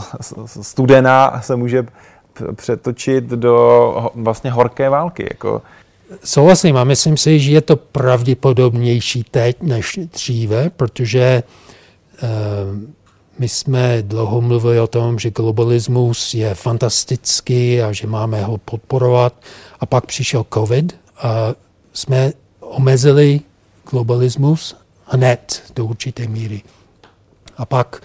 studená 0.47 1.41
se 1.41 1.57
může 1.57 1.87
přetočit 2.55 3.25
do 3.25 4.11
vlastně 4.15 4.51
horké 4.51 4.89
války. 4.89 5.27
Jako. 5.31 5.63
Souhlasím 6.25 6.77
a 6.77 6.85
myslím 6.85 7.17
si, 7.17 7.41
že 7.41 7.53
je 7.53 7.61
to 7.61 7.77
pravděpodobnější 7.77 9.25
teď 9.31 9.57
než 9.63 9.99
dříve, 10.13 10.71
protože 10.71 11.43
uh, 12.23 12.29
my 13.39 13.49
jsme 13.49 14.03
dlouho 14.03 14.41
mluvili 14.41 14.81
o 14.81 14.87
tom, 14.87 15.19
že 15.19 15.31
globalismus 15.31 16.35
je 16.35 16.55
fantastický 16.55 17.83
a 17.83 17.93
že 17.93 18.07
máme 18.07 18.45
ho 18.45 18.59
podporovat. 18.59 19.35
A 19.81 19.87
pak 19.87 20.07
přišel 20.07 20.47
COVID 20.55 20.97
a 21.19 21.55
jsme 21.93 22.33
omezili 22.61 23.41
globalismus 23.91 24.77
hned 25.05 25.63
do 25.75 25.85
určité 25.85 26.27
míry. 26.27 26.63
A 27.57 27.67
pak 27.67 28.03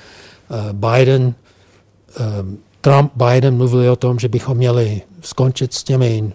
uh, 0.49 0.89
Biden, 0.89 1.23
um, 1.23 2.57
Trump, 2.81 3.11
Biden 3.15 3.57
mluvili 3.57 3.89
o 3.89 3.95
tom, 3.95 4.19
že 4.19 4.27
bychom 4.27 4.57
měli 4.57 5.01
skončit 5.21 5.73
s 5.73 5.83
těmi 5.83 6.33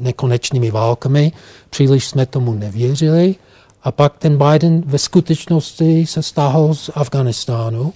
nekonečnými 0.00 0.70
válkami. 0.70 1.32
Příliš 1.70 2.06
jsme 2.06 2.26
tomu 2.26 2.54
nevěřili. 2.54 3.34
A 3.82 3.92
pak 3.92 4.18
ten 4.18 4.38
Biden 4.38 4.82
ve 4.86 4.98
skutečnosti 4.98 6.06
se 6.06 6.22
stáhl 6.22 6.74
z 6.74 6.90
Afganistánu 6.94 7.92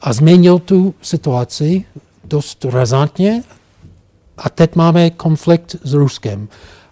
a 0.00 0.12
změnil 0.12 0.58
tu 0.58 0.94
situaci 1.02 1.84
dost 2.24 2.64
razantně. 2.64 3.42
A 4.38 4.48
teď 4.48 4.76
máme 4.76 5.10
konflikt 5.10 5.76
s 5.82 5.92
Ruskem. 5.92 6.48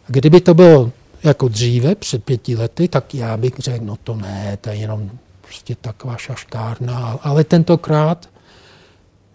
Kdyby 0.07 0.40
to 0.40 0.55
bylo 0.55 0.90
jako 1.23 1.49
dříve, 1.49 1.95
před 1.95 2.25
pěti 2.25 2.57
lety, 2.57 2.88
tak 2.88 3.14
já 3.14 3.37
bych 3.37 3.52
řekl, 3.59 3.85
no 3.85 3.97
to 4.05 4.16
ne, 4.16 4.59
to 4.61 4.71
je 4.71 4.76
jenom 4.76 5.11
prostě 5.40 5.75
taková 5.81 6.16
šaškárna. 6.16 7.19
Ale 7.23 7.45
tentokrát 7.45 8.28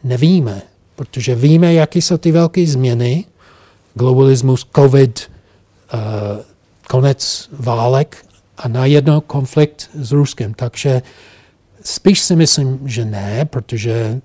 nevíme, 0.03 0.61
protože 0.95 1.35
víme, 1.35 1.73
jaké 1.73 1.99
jsou 1.99 2.17
ty 2.17 2.31
velké 2.31 2.67
změny, 2.67 3.25
globalismus, 3.93 4.67
covid, 4.75 5.31
uh, 5.93 5.99
konec 6.89 7.49
válek 7.51 8.25
a 8.57 8.67
najednou 8.67 9.21
konflikt 9.21 9.89
s 9.93 10.11
Ruskem. 10.11 10.53
Takže 10.53 11.01
spíš 11.83 12.19
si 12.19 12.35
myslím, 12.35 12.79
že 12.85 13.05
ne, 13.05 13.45
protože 13.45 14.21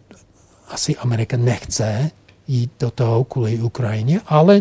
asi 0.68 0.96
Amerika 0.96 1.36
nechce 1.36 2.10
jít 2.48 2.70
do 2.80 2.90
toho 2.90 3.24
kvůli 3.24 3.58
Ukrajině, 3.58 4.20
ale 4.26 4.60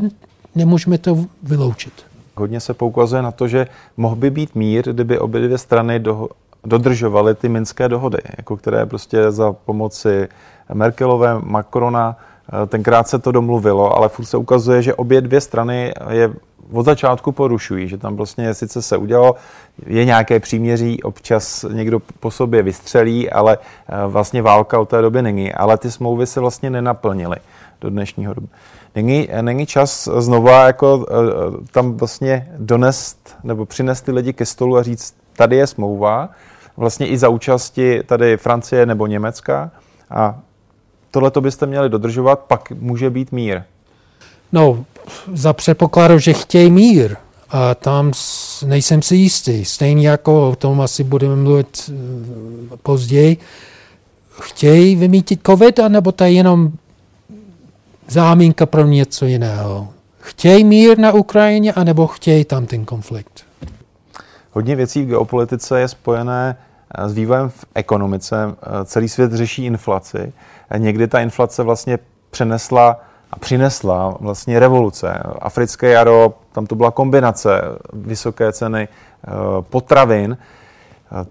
nemůžeme 0.55 0.97
to 0.97 1.25
vyloučit. 1.43 1.93
Hodně 2.35 2.59
se 2.59 2.73
poukazuje 2.73 3.21
na 3.21 3.31
to, 3.31 3.47
že 3.47 3.67
mohl 3.97 4.15
by 4.15 4.29
být 4.29 4.55
mír, 4.55 4.93
kdyby 4.93 5.19
obě 5.19 5.41
dvě 5.41 5.57
strany 5.57 5.99
do, 5.99 6.29
dodržovaly 6.63 7.35
ty 7.35 7.49
minské 7.49 7.89
dohody, 7.89 8.17
jako 8.37 8.57
které 8.57 8.85
prostě 8.85 9.31
za 9.31 9.53
pomoci 9.53 10.27
Merkelové, 10.73 11.39
Macrona, 11.39 12.17
eh, 12.19 12.34
tenkrát 12.67 13.07
se 13.07 13.19
to 13.19 13.31
domluvilo, 13.31 13.97
ale 13.97 14.09
furt 14.09 14.25
se 14.25 14.37
ukazuje, 14.37 14.81
že 14.81 14.93
obě 14.93 15.21
dvě 15.21 15.41
strany 15.41 15.93
je 16.09 16.33
od 16.71 16.85
začátku 16.85 17.31
porušují, 17.31 17.87
že 17.87 17.97
tam 17.97 18.15
vlastně 18.15 18.53
sice 18.53 18.81
se 18.81 18.97
udělalo, 18.97 19.35
je 19.85 20.05
nějaké 20.05 20.39
příměří, 20.39 21.03
občas 21.03 21.65
někdo 21.71 21.99
po 22.19 22.31
sobě 22.31 22.63
vystřelí, 22.63 23.29
ale 23.29 23.57
eh, 23.57 24.07
vlastně 24.07 24.41
válka 24.41 24.79
od 24.79 24.89
té 24.89 25.01
doby 25.01 25.21
není, 25.21 25.53
ale 25.53 25.77
ty 25.77 25.91
smlouvy 25.91 26.27
se 26.27 26.39
vlastně 26.39 26.69
nenaplnily 26.69 27.37
do 27.81 27.89
dnešního 27.89 28.33
doby. 28.33 28.47
Není, 28.95 29.29
není 29.41 29.65
čas 29.65 30.09
znova 30.17 30.65
jako 30.65 31.05
eh, 31.09 31.13
tam 31.71 31.93
vlastně 31.93 32.51
donést 32.57 33.35
nebo 33.43 33.65
přinést 33.65 34.01
ty 34.01 34.11
lidi 34.11 34.33
ke 34.33 34.45
stolu 34.45 34.77
a 34.77 34.83
říct, 34.83 35.15
tady 35.37 35.55
je 35.55 35.67
smlouva, 35.67 36.29
vlastně 36.77 37.07
i 37.07 37.17
za 37.17 37.29
účasti 37.29 38.03
tady 38.05 38.37
Francie 38.37 38.85
nebo 38.85 39.07
Německa 39.07 39.71
a 40.09 40.39
tohle 41.15 41.31
to 41.31 41.41
byste 41.41 41.65
měli 41.65 41.89
dodržovat, 41.89 42.39
pak 42.39 42.71
může 42.71 43.09
být 43.09 43.31
mír. 43.31 43.61
No, 44.51 44.85
za 45.33 45.53
předpokladu, 45.53 46.19
že 46.19 46.33
chtějí 46.33 46.71
mír. 46.71 47.15
A 47.49 47.75
tam 47.75 48.11
nejsem 48.65 49.01
si 49.01 49.15
jistý. 49.15 49.65
Stejně 49.65 50.09
jako 50.09 50.49
o 50.49 50.55
tom 50.55 50.81
asi 50.81 51.03
budeme 51.03 51.35
mluvit 51.35 51.89
eh, 51.89 52.77
později. 52.83 53.37
Chtějí 54.41 54.95
vymítit 54.95 55.39
covid, 55.45 55.79
anebo 55.79 56.11
to 56.11 56.23
je 56.23 56.31
jenom 56.31 56.71
zámínka 58.07 58.65
pro 58.65 58.85
něco 58.85 59.25
jiného. 59.25 59.87
Chtějí 60.19 60.63
mír 60.63 60.99
na 60.99 61.11
Ukrajině, 61.11 61.73
anebo 61.73 62.07
chtějí 62.07 62.45
tam 62.45 62.65
ten 62.65 62.85
konflikt? 62.85 63.45
Hodně 64.51 64.75
věcí 64.75 65.03
v 65.03 65.07
geopolitice 65.07 65.79
je 65.79 65.87
spojené 65.87 66.57
s 66.97 67.13
vývojem 67.13 67.49
v 67.49 67.65
ekonomice. 67.75 68.55
Eh, 68.61 68.85
celý 68.85 69.09
svět 69.09 69.33
řeší 69.33 69.65
inflaci. 69.65 70.33
Někdy 70.77 71.07
ta 71.07 71.19
inflace 71.19 71.63
vlastně 71.63 71.99
přenesla 72.31 72.99
a 73.31 73.39
přinesla 73.39 74.17
vlastně 74.19 74.59
revoluce. 74.59 75.23
Africké 75.39 75.89
jaro, 75.89 76.33
tam 76.51 76.65
to 76.65 76.75
byla 76.75 76.91
kombinace 76.91 77.61
vysoké 77.93 78.51
ceny 78.51 78.87
eh, 78.87 79.31
potravin, 79.61 80.37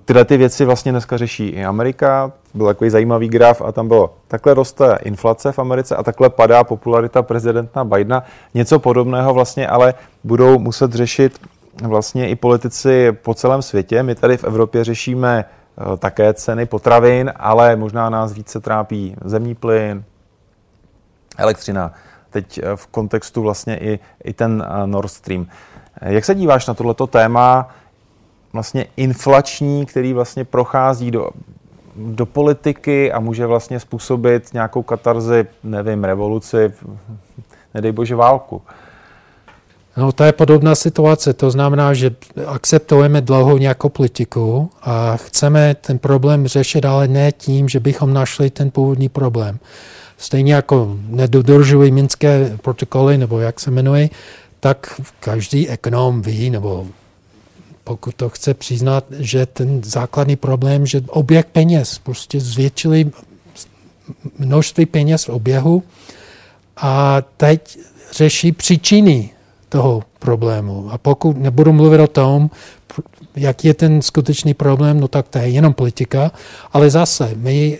Tyhle 0.04 0.24
ty 0.24 0.36
věci 0.36 0.64
vlastně 0.64 0.92
dneska 0.92 1.16
řeší 1.16 1.48
i 1.48 1.64
Amerika. 1.64 2.32
Byl 2.54 2.66
takový 2.66 2.90
zajímavý 2.90 3.28
graf 3.28 3.62
a 3.62 3.72
tam 3.72 3.88
bylo, 3.88 4.14
takhle 4.28 4.54
roste 4.54 4.98
inflace 5.02 5.52
v 5.52 5.58
Americe 5.58 5.96
a 5.96 6.02
takhle 6.02 6.30
padá 6.30 6.64
popularita 6.64 7.22
prezidenta 7.22 7.84
Bidena. 7.84 8.24
Něco 8.54 8.78
podobného 8.78 9.34
vlastně 9.34 9.68
ale 9.68 9.94
budou 10.24 10.58
muset 10.58 10.92
řešit 10.92 11.40
vlastně 11.82 12.28
i 12.28 12.36
politici 12.36 13.12
po 13.12 13.34
celém 13.34 13.62
světě. 13.62 14.02
My 14.02 14.14
tady 14.14 14.36
v 14.36 14.44
Evropě 14.44 14.84
řešíme 14.84 15.44
eh, 15.44 15.96
také 15.96 16.34
ceny 16.34 16.66
potravin, 16.66 17.32
ale 17.36 17.76
možná 17.76 18.10
nás 18.10 18.32
více 18.32 18.60
trápí 18.60 19.16
zemní 19.24 19.54
plyn, 19.54 20.04
elektřina. 21.38 21.92
Teď 22.30 22.58
eh, 22.58 22.76
v 22.76 22.86
kontextu 22.86 23.42
vlastně 23.42 23.78
i, 23.78 23.98
i 24.24 24.32
ten 24.32 24.64
eh, 24.66 24.86
Nord 24.86 25.10
Stream. 25.10 25.46
Jak 26.00 26.24
se 26.24 26.34
díváš 26.34 26.66
na 26.66 26.74
tohleto 26.74 27.06
téma? 27.06 27.70
vlastně 28.54 28.86
inflační, 28.96 29.86
který 29.86 30.12
vlastně 30.12 30.44
prochází 30.44 31.10
do, 31.10 31.30
do 31.96 32.26
politiky 32.26 33.12
a 33.12 33.20
může 33.20 33.46
vlastně 33.46 33.80
způsobit 33.80 34.52
nějakou 34.52 34.82
katarzi, 34.82 35.46
nevím, 35.62 36.04
revoluci, 36.04 36.72
nedej 37.74 37.92
bože 37.92 38.14
válku. 38.14 38.62
No, 39.96 40.12
to 40.12 40.24
je 40.24 40.32
podobná 40.32 40.74
situace. 40.74 41.32
To 41.32 41.50
znamená, 41.50 41.94
že 41.94 42.10
akceptujeme 42.46 43.20
dlouho 43.20 43.58
nějakou 43.58 43.88
politiku 43.88 44.70
a 44.82 45.16
chceme 45.16 45.74
ten 45.74 45.98
problém 45.98 46.46
řešit, 46.46 46.84
ale 46.84 47.08
ne 47.08 47.32
tím, 47.32 47.68
že 47.68 47.80
bychom 47.80 48.14
našli 48.14 48.50
ten 48.50 48.70
původní 48.70 49.08
problém. 49.08 49.58
Stejně 50.18 50.54
jako 50.54 50.96
nedodržují 51.08 51.92
minské 51.92 52.58
protokoly, 52.62 53.18
nebo 53.18 53.40
jak 53.40 53.60
se 53.60 53.70
jmenuje, 53.70 54.10
tak 54.60 55.00
každý 55.20 55.68
ekonom 55.68 56.22
ví, 56.22 56.50
nebo 56.50 56.86
pokud 57.84 58.14
to 58.14 58.28
chce 58.28 58.54
přiznat, 58.54 59.04
že 59.18 59.46
ten 59.46 59.82
základní 59.84 60.36
problém, 60.36 60.86
že 60.86 61.02
oběh 61.08 61.44
peněz, 61.44 61.98
prostě 61.98 62.40
zvětšili 62.40 63.10
množství 64.38 64.86
peněz 64.86 65.24
v 65.24 65.28
oběhu 65.28 65.82
a 66.76 67.22
teď 67.36 67.78
řeší 68.12 68.52
příčiny 68.52 69.30
toho 69.74 70.02
problému. 70.18 70.90
A 70.90 70.98
pokud 70.98 71.36
nebudu 71.36 71.72
mluvit 71.72 72.00
o 72.00 72.06
tom, 72.06 72.50
jak 73.36 73.64
je 73.64 73.74
ten 73.74 74.02
skutečný 74.02 74.54
problém, 74.54 75.00
no 75.00 75.08
tak 75.08 75.28
to 75.28 75.38
je 75.38 75.48
jenom 75.48 75.74
politika, 75.74 76.32
ale 76.72 76.90
zase 76.90 77.34
my 77.36 77.78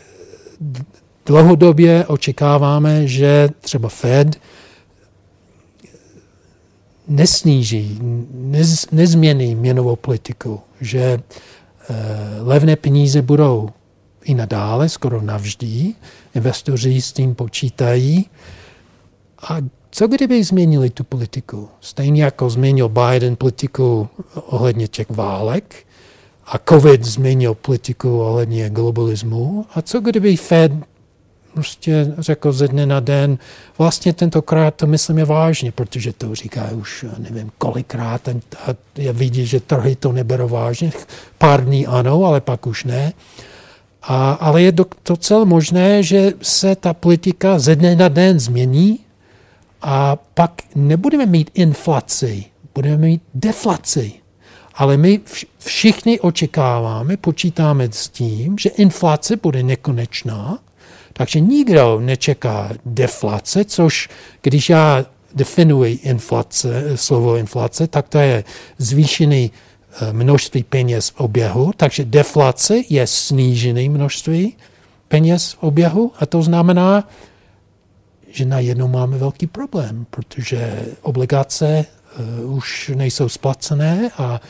dlouhodobě 1.27 2.07
očekáváme, 2.07 3.07
že 3.07 3.49
třeba 3.61 3.89
Fed 3.89 4.41
nesníží, 7.09 7.99
nez, 8.35 8.91
nezmění 8.91 9.55
měnovou 9.55 9.97
politiku, 9.97 10.61
že 10.81 10.99
eh, 11.01 11.95
levné 12.41 12.77
peníze 12.77 13.23
budou 13.23 13.71
i 14.25 14.35
nadále, 14.35 14.89
skoro 14.89 15.23
navždy. 15.23 15.95
Investoři 16.35 17.01
s 17.01 17.13
tím 17.13 17.35
počítají. 17.35 18.27
A 19.49 19.57
co 19.95 20.07
kdyby 20.09 20.45
změnili 20.45 20.91
tu 20.91 21.05
politiku? 21.05 21.69
Stejně 21.81 22.25
jako 22.25 22.51
změnil 22.51 22.89
Biden 22.89 23.37
politiku 23.37 24.09
ohledně 24.35 24.89
těch 24.89 25.11
válek 25.11 25.75
a 26.47 26.59
COVID 26.69 27.05
změnil 27.05 27.55
politiku 27.55 28.21
ohledně 28.21 28.71
globalismu. 28.71 29.67
A 29.75 29.83
co 29.83 30.01
kdyby 30.01 30.37
Fed 30.37 30.73
prostě 31.55 32.15
řekl 32.19 32.53
ze 32.53 32.69
dne 32.69 32.87
na 32.87 33.01
den, 33.01 33.39
vlastně 33.79 34.13
tentokrát 34.13 34.75
to 34.75 34.87
myslíme 34.87 35.25
vážně, 35.25 35.73
protože 35.73 36.13
to 36.13 36.35
říká 36.35 36.71
už 36.71 37.05
nevím 37.19 37.51
kolikrát 37.59 38.29
a 38.29 38.35
je 38.97 39.13
vidí, 39.13 39.47
že 39.47 39.61
trhy 39.61 39.97
to 39.97 40.13
neberou 40.13 40.49
vážně. 40.49 40.93
Pár 41.39 41.65
dní 41.65 41.87
ano, 41.87 42.25
ale 42.25 42.41
pak 42.41 42.67
už 42.67 42.85
ne. 42.85 43.13
A, 44.03 44.33
ale 44.33 44.63
je 44.63 44.73
docela 45.09 45.45
možné, 45.45 46.03
že 46.03 46.33
se 46.43 46.77
ta 46.77 46.95
politika 46.95 47.59
ze 47.59 47.77
dne 47.77 47.97
na 47.97 48.09
den 48.09 48.41
změní 48.41 49.04
a 49.85 50.17
pak 50.35 50.62
nebudeme 50.75 51.26
mít 51.26 51.50
inflaci, 51.55 52.45
budeme 52.75 52.97
mít 52.97 53.23
deflaci. 53.35 54.12
Ale 54.75 54.97
my 54.97 55.21
všichni 55.59 56.21
očekáváme, 56.21 57.17
počítáme 57.17 57.88
s 57.93 58.09
tím, 58.09 58.59
že 58.59 58.69
inflace 58.69 59.37
bude 59.37 59.62
nekonečná, 59.62 60.59
takže 61.12 61.41
nikdo 61.41 62.00
nečeká 62.00 62.71
deflace, 62.87 63.64
což 63.64 64.09
když 64.43 64.71
já 64.71 65.05
definuji 65.35 65.95
inflace, 65.95 66.85
slovo 66.95 67.37
inflace, 67.37 67.87
tak 67.87 68.09
to 68.09 68.19
je 68.19 68.45
zvýšený 68.79 69.50
eh, 69.50 70.12
množství 70.12 70.62
peněz 70.62 71.11
v 71.11 71.21
oběhu, 71.21 71.73
takže 71.76 72.05
deflace 72.05 72.83
je 72.88 73.07
snížené 73.07 73.88
množství 73.88 74.57
peněz 75.09 75.53
v 75.53 75.62
oběhu 75.62 76.12
a 76.19 76.26
to 76.26 76.43
znamená, 76.43 77.09
že 78.35 78.45
najednou 78.45 78.88
máme 78.88 79.19
velký 79.19 79.47
problém, 79.47 80.07
protože 80.11 80.83
obligace 81.03 81.85
uh, 82.45 82.57
už 82.57 82.91
nejsou 82.95 83.29
splacené 83.29 84.11
a, 84.19 84.41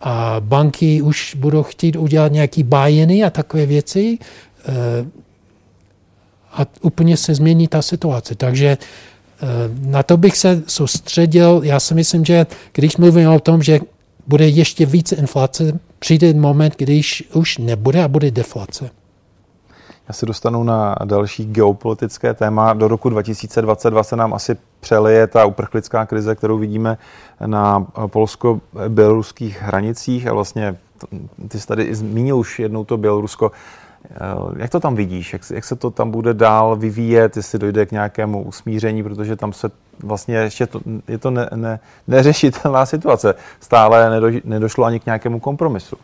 a 0.00 0.36
banky 0.40 1.02
už 1.02 1.34
budou 1.34 1.62
chtít 1.62 1.96
udělat 1.96 2.32
nějaký 2.32 2.62
bajiny 2.62 3.24
a 3.24 3.30
takové 3.30 3.66
věci 3.66 4.18
uh, 4.18 5.08
a 6.52 6.66
úplně 6.80 7.16
se 7.16 7.34
změní 7.34 7.68
ta 7.68 7.82
situace. 7.82 8.34
Takže 8.34 8.78
uh, 8.78 9.88
na 9.90 10.02
to 10.02 10.16
bych 10.16 10.36
se 10.36 10.62
soustředil. 10.66 11.60
Já 11.64 11.80
si 11.80 11.94
myslím, 11.94 12.24
že 12.24 12.46
když 12.72 12.96
mluvím 12.96 13.28
o 13.28 13.40
tom, 13.40 13.62
že 13.62 13.80
bude 14.26 14.48
ještě 14.48 14.86
více 14.86 15.16
inflace, 15.16 15.78
přijde 15.98 16.34
moment, 16.34 16.74
když 16.76 17.24
už 17.32 17.58
nebude 17.58 18.04
a 18.04 18.08
bude 18.08 18.30
deflace. 18.30 18.90
Se 20.10 20.26
dostanu 20.26 20.64
na 20.64 20.94
další 21.04 21.44
geopolitické 21.44 22.34
téma. 22.34 22.72
Do 22.72 22.88
roku 22.88 23.08
2022 23.08 24.02
se 24.02 24.16
nám 24.16 24.34
asi 24.34 24.56
přelije 24.80 25.26
ta 25.26 25.44
uprchlická 25.44 26.06
krize, 26.06 26.34
kterou 26.34 26.58
vidíme 26.58 26.98
na 27.46 27.86
polsko-běloruských 28.06 29.62
hranicích 29.62 30.26
a 30.26 30.32
vlastně 30.32 30.76
ty 31.48 31.60
jsi 31.60 31.66
tady 31.66 31.94
zmínil 31.94 32.38
už 32.38 32.58
jednou 32.58 32.84
to 32.84 32.96
Bělorusko. 32.96 33.52
Jak 34.56 34.70
to 34.70 34.80
tam 34.80 34.94
vidíš? 34.94 35.32
Jak, 35.32 35.42
jak 35.50 35.64
se 35.64 35.76
to 35.76 35.90
tam 35.90 36.10
bude 36.10 36.34
dál 36.34 36.76
vyvíjet, 36.76 37.36
jestli 37.36 37.58
dojde 37.58 37.86
k 37.86 37.92
nějakému 37.92 38.42
usmíření, 38.42 39.02
protože 39.02 39.36
tam 39.36 39.52
se 39.52 39.70
vlastně 40.02 40.36
ještě 40.36 40.66
to, 40.66 40.80
je 41.08 41.18
to 41.18 41.30
ne, 41.30 41.48
ne, 41.54 41.80
neřešitelná 42.08 42.86
situace. 42.86 43.34
Stále 43.60 44.10
nedo, 44.10 44.40
nedošlo 44.44 44.84
ani 44.84 45.00
k 45.00 45.06
nějakému 45.06 45.40
kompromisu 45.40 45.96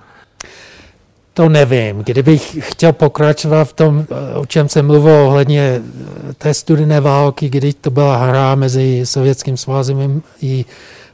to 1.37 1.49
nevím. 1.49 1.99
Kdybych 1.99 2.57
chtěl 2.61 2.93
pokračovat 2.93 3.65
v 3.65 3.73
tom, 3.73 4.07
o 4.35 4.47
čem 4.47 4.69
jsem 4.69 4.87
mluvil 4.87 5.15
ohledně 5.15 5.61
eh, 5.61 6.33
té 6.35 6.55
studené 6.55 7.01
války, 7.01 7.49
kdy 7.49 7.73
to 7.73 7.91
byla 7.91 8.17
hra 8.17 8.55
mezi 8.55 9.07
Sovětským 9.07 9.57
svazem 9.57 10.23
i 10.43 10.65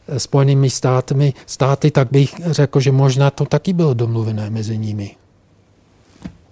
eh, 0.08 0.20
Spojenými 0.20 0.70
státy, 0.70 1.34
státy, 1.46 1.90
tak 1.90 2.08
bych 2.10 2.34
řekl, 2.46 2.80
že 2.80 2.92
možná 2.92 3.30
to 3.30 3.44
taky 3.44 3.72
bylo 3.72 3.94
domluvené 3.94 4.50
mezi 4.50 4.78
nimi. 4.78 5.10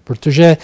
Protože 0.04 0.56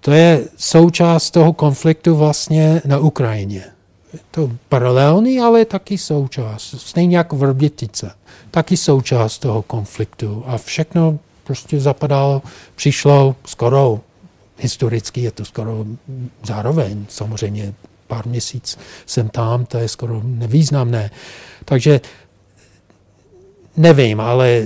to 0.00 0.12
je 0.12 0.44
součást 0.56 1.30
toho 1.30 1.52
konfliktu 1.52 2.16
vlastně 2.16 2.82
na 2.84 2.98
Ukrajině. 2.98 3.64
Je 4.12 4.18
to 4.30 4.50
paralelní, 4.68 5.40
ale 5.40 5.64
taky 5.64 5.98
součást. 5.98 6.74
Stejně 6.78 7.16
jako 7.16 7.36
v 7.36 7.44
Rbětice. 7.44 8.10
Taky 8.50 8.76
součást 8.76 9.38
toho 9.38 9.62
konfliktu. 9.62 10.44
A 10.46 10.58
všechno 10.58 11.18
prostě 11.50 11.80
zapadalo, 11.80 12.42
přišlo 12.74 13.36
skoro, 13.44 14.00
historicky 14.58 15.20
je 15.20 15.30
to 15.30 15.44
skoro 15.44 15.84
zároveň, 16.42 17.06
samozřejmě 17.08 17.74
pár 18.06 18.26
měsíc 18.26 18.78
jsem 19.06 19.28
tam, 19.28 19.64
to 19.64 19.78
je 19.78 19.88
skoro 19.88 20.22
nevýznamné. 20.24 21.10
Takže 21.64 22.00
nevím, 23.76 24.20
ale 24.20 24.62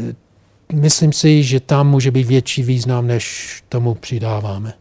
myslím 0.72 1.12
si, 1.12 1.42
že 1.42 1.60
tam 1.60 1.88
může 1.88 2.10
být 2.10 2.26
větší 2.26 2.62
význam, 2.62 3.06
než 3.06 3.24
tomu 3.68 3.94
přidáváme. 3.94 4.72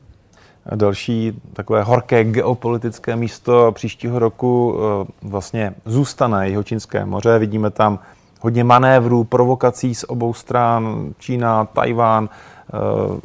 A 0.66 0.76
další 0.76 1.34
takové 1.54 1.84
horké 1.84 2.24
geopolitické 2.24 3.16
místo 3.16 3.72
příštího 3.72 4.20
roku 4.20 4.76
eh, 4.76 5.08
vlastně 5.22 5.74
zůstane 5.86 6.50
Jihočínské 6.50 7.06
moře. 7.06 7.40
Vidíme 7.40 7.72
tam 7.72 8.00
hodně 8.44 8.64
manévrů, 8.64 9.24
provokací 9.24 9.96
z 9.96 10.06
obou 10.08 10.34
stran, 10.34 11.14
Čína, 11.18 11.66
Tajván, 11.66 12.30
eh, 12.30 12.78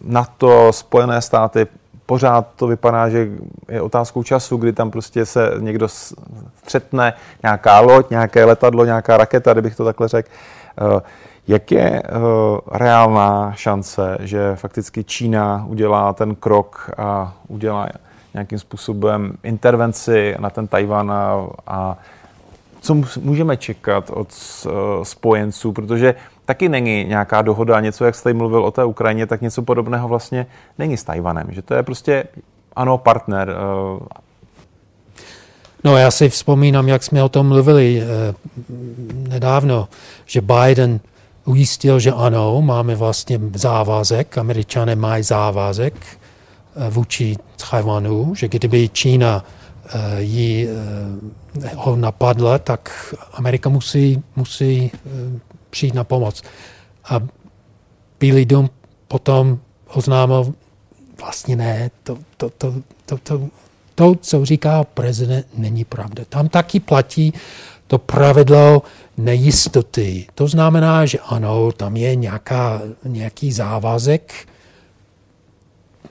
NATO, 0.05 0.73
Spojené 0.73 1.23
státy. 1.23 1.67
Pořád 2.07 2.47
to 2.57 2.67
vypadá, 2.67 3.09
že 3.09 3.29
je 3.69 3.83
otázkou 3.83 4.23
času, 4.23 4.57
kdy 4.57 4.73
tam 4.73 4.91
prostě 4.91 5.27
se 5.27 5.51
někdo 5.59 5.89
střetne, 5.89 7.13
nějaká 7.43 7.81
loď, 7.81 8.11
nějaké 8.11 8.45
letadlo, 8.45 8.85
nějaká 8.85 9.17
raketa, 9.17 9.53
kdybych 9.53 9.77
to 9.77 9.85
takhle 9.85 10.09
řekl. 10.09 10.29
Eh, 10.81 11.01
jak 11.49 11.73
je 11.73 12.03
eh, 12.05 12.11
reálná 12.73 13.53
šance, 13.53 14.19
že 14.21 14.57
fakticky 14.57 15.05
Čína 15.05 15.65
udělá 15.69 16.13
ten 16.13 16.35
krok 16.35 16.91
a 16.99 17.33
udělá 17.49 17.89
nějakým 18.35 18.59
způsobem 18.59 19.33
intervenci 19.43 20.37
na 20.39 20.51
ten 20.51 20.67
Tajvan 20.67 21.13
a, 21.13 21.47
a 21.67 21.97
co 22.89 23.21
můžeme 23.21 23.57
čekat 23.57 24.11
od 24.11 24.29
eh, 24.67 24.71
spojenců, 25.05 25.73
protože 25.73 26.15
taky 26.45 26.69
není 26.69 27.05
nějaká 27.05 27.43
dohoda, 27.43 27.81
něco, 27.81 28.05
jak 28.05 28.15
jste 28.15 28.33
mluvil 28.33 28.65
o 28.65 28.71
té 28.71 28.85
Ukrajině, 28.85 29.27
tak 29.27 29.41
něco 29.41 29.63
podobného 29.63 30.09
vlastně 30.09 30.47
není 30.79 30.97
s 30.97 31.05
Tajvanem, 31.05 31.47
že 31.51 31.63
to 31.63 31.75
je 31.75 31.83
prostě, 31.83 32.25
ano, 32.77 32.99
partner. 32.99 33.51
Eh. 33.51 34.05
No 35.85 35.97
já 35.97 36.11
si 36.11 36.29
vzpomínám, 36.29 36.89
jak 36.89 37.03
jsme 37.03 37.23
o 37.23 37.29
tom 37.29 37.49
mluvili 37.49 38.03
eh, 38.03 38.35
nedávno, 39.29 39.89
že 40.27 40.41
Biden 40.41 41.01
ujistil, 41.45 42.01
že 42.01 42.13
ano, 42.13 42.63
máme 42.63 42.95
vlastně 42.95 43.41
závazek, 43.55 44.39
američané 44.39 44.97
mají 44.97 45.23
závazek 45.23 45.95
vůči 46.91 47.37
Tajvanu, 47.71 48.35
že 48.35 48.49
kdyby 48.49 48.89
Čína 48.89 49.45
jí 50.19 50.69
ho 51.77 51.97
napadla, 51.97 52.59
tak 52.59 53.15
Amerika 53.33 53.69
musí, 53.69 54.23
musí 54.37 54.91
eh, 54.95 55.41
přijít 55.71 55.95
na 55.95 56.05
pomoc. 56.05 56.43
A 57.05 57.21
Bílý 58.21 58.45
dům 58.45 58.71
potom 59.09 59.59
oznámil, 59.87 60.55
vlastně 61.21 61.57
ne, 61.57 61.91
to, 62.03 62.19
to, 62.37 62.51
to, 62.51 62.75
to, 63.07 63.19
to, 63.19 63.49
to, 63.95 64.15
co 64.21 64.45
říká 64.45 64.85
prezident, 64.85 65.47
není 65.55 65.85
pravda. 65.85 66.25
Tam 66.29 66.49
taky 66.49 66.81
platí 66.81 67.33
to 67.87 67.99
pravidlo 67.99 68.83
nejistoty. 69.17 70.27
To 70.35 70.49
znamená, 70.49 71.07
že 71.07 71.19
ano, 71.19 71.73
tam 71.73 71.97
je 71.97 72.17
nějaká, 72.17 72.83
nějaký 73.05 73.53
závazek 73.53 74.49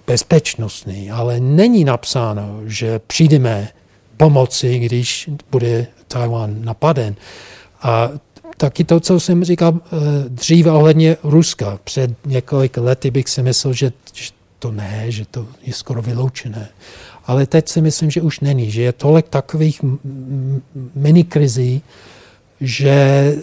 bezpečnostný, 0.08 1.12
ale 1.12 1.39
není 1.39 1.84
napsáno, 1.84 2.62
že 2.65 3.00
přijdeme 3.00 3.70
pomoci, 4.17 4.80
když 4.80 5.30
bude 5.52 5.88
Taiwan 6.08 6.56
napaden. 6.65 7.15
A 7.82 8.10
taky 8.58 8.84
to, 8.84 9.00
co 9.00 9.20
jsem 9.20 9.43
říkal 9.43 9.74
eh, 9.76 9.89
dříve 10.30 10.72
ohledně 10.72 11.17
Ruska. 11.24 11.80
Před 11.84 12.12
několik 12.26 12.78
lety 12.78 13.12
bych 13.12 13.30
si 13.30 13.43
myslel, 13.43 13.74
že 13.74 13.91
to 14.60 14.72
ne, 14.72 15.06
že 15.08 15.26
to 15.26 15.48
je 15.62 15.74
skoro 15.74 16.02
vyloučené. 16.02 16.70
Ale 17.26 17.46
teď 17.46 17.70
si 17.70 17.82
myslím, 17.82 18.12
že 18.12 18.22
už 18.22 18.39
není, 18.39 18.72
že 18.72 18.82
je 18.82 18.93
tolik 18.93 19.30
takových 19.30 19.82
minikrizí, 20.96 21.82
že 22.62 23.36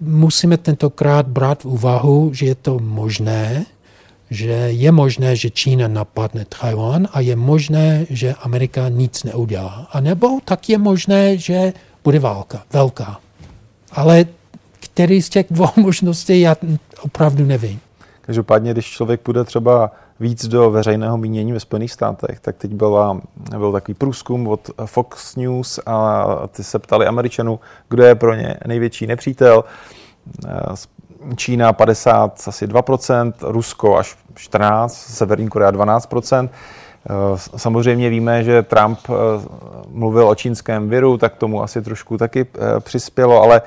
musíme 0.00 0.56
tentokrát 0.56 1.28
brát 1.28 1.62
v 1.62 1.66
úvahu, 1.66 2.30
že 2.34 2.46
je 2.46 2.54
to 2.54 2.78
možné, 2.78 3.66
že 4.30 4.70
je 4.70 4.92
možné, 4.92 5.36
že 5.36 5.50
Čína 5.50 5.88
napadne 5.88 6.44
Taiwan 6.44 7.08
a 7.12 7.20
je 7.20 7.36
možné, 7.36 8.06
že 8.10 8.34
Amerika 8.42 8.88
nic 8.88 9.24
neudělá. 9.24 9.88
A 9.92 10.00
nebo 10.00 10.38
tak 10.44 10.68
je 10.68 10.78
možné, 10.78 11.38
že 11.38 11.72
bude 12.04 12.18
válka, 12.18 12.62
velká. 12.72 13.20
Ale 13.92 14.24
který 14.80 15.22
z 15.22 15.28
těch 15.28 15.46
dvou 15.50 15.68
možností 15.76 16.40
já 16.40 16.56
opravdu 17.00 17.44
nevím. 17.44 17.80
Každopádně, 18.20 18.72
když 18.72 18.86
člověk 18.86 19.20
půjde 19.20 19.44
třeba 19.44 19.90
víc 20.20 20.46
do 20.46 20.70
veřejného 20.70 21.16
mínění 21.16 21.52
ve 21.52 21.60
Spojených 21.60 21.92
státech, 21.92 22.40
tak 22.40 22.56
teď 22.56 22.70
byla, 22.70 23.20
byl 23.58 23.72
takový 23.72 23.94
průzkum 23.94 24.48
od 24.48 24.70
Fox 24.86 25.36
News 25.36 25.80
a 25.86 26.26
ty 26.52 26.64
se 26.64 26.78
ptali 26.78 27.06
Američanů, 27.06 27.60
kdo 27.88 28.02
je 28.02 28.14
pro 28.14 28.34
ně 28.34 28.56
největší 28.66 29.06
nepřítel. 29.06 29.64
Čína 31.36 31.72
50, 31.72 32.42
asi 32.46 32.66
2%, 32.66 33.32
Rusko 33.40 33.96
až 33.96 34.16
14, 34.34 34.94
Severní 34.94 35.48
Korea 35.48 35.70
12%. 35.70 36.48
Samozřejmě 37.56 38.10
víme, 38.10 38.44
že 38.44 38.62
Trump 38.62 38.98
eh, 39.08 39.12
mluvil 39.88 40.28
o 40.28 40.34
čínském 40.34 40.88
viru, 40.88 41.16
tak 41.16 41.36
tomu 41.36 41.62
asi 41.62 41.82
trošku 41.82 42.18
taky 42.18 42.46
eh, 42.54 42.80
přispělo, 42.80 43.42
ale 43.42 43.62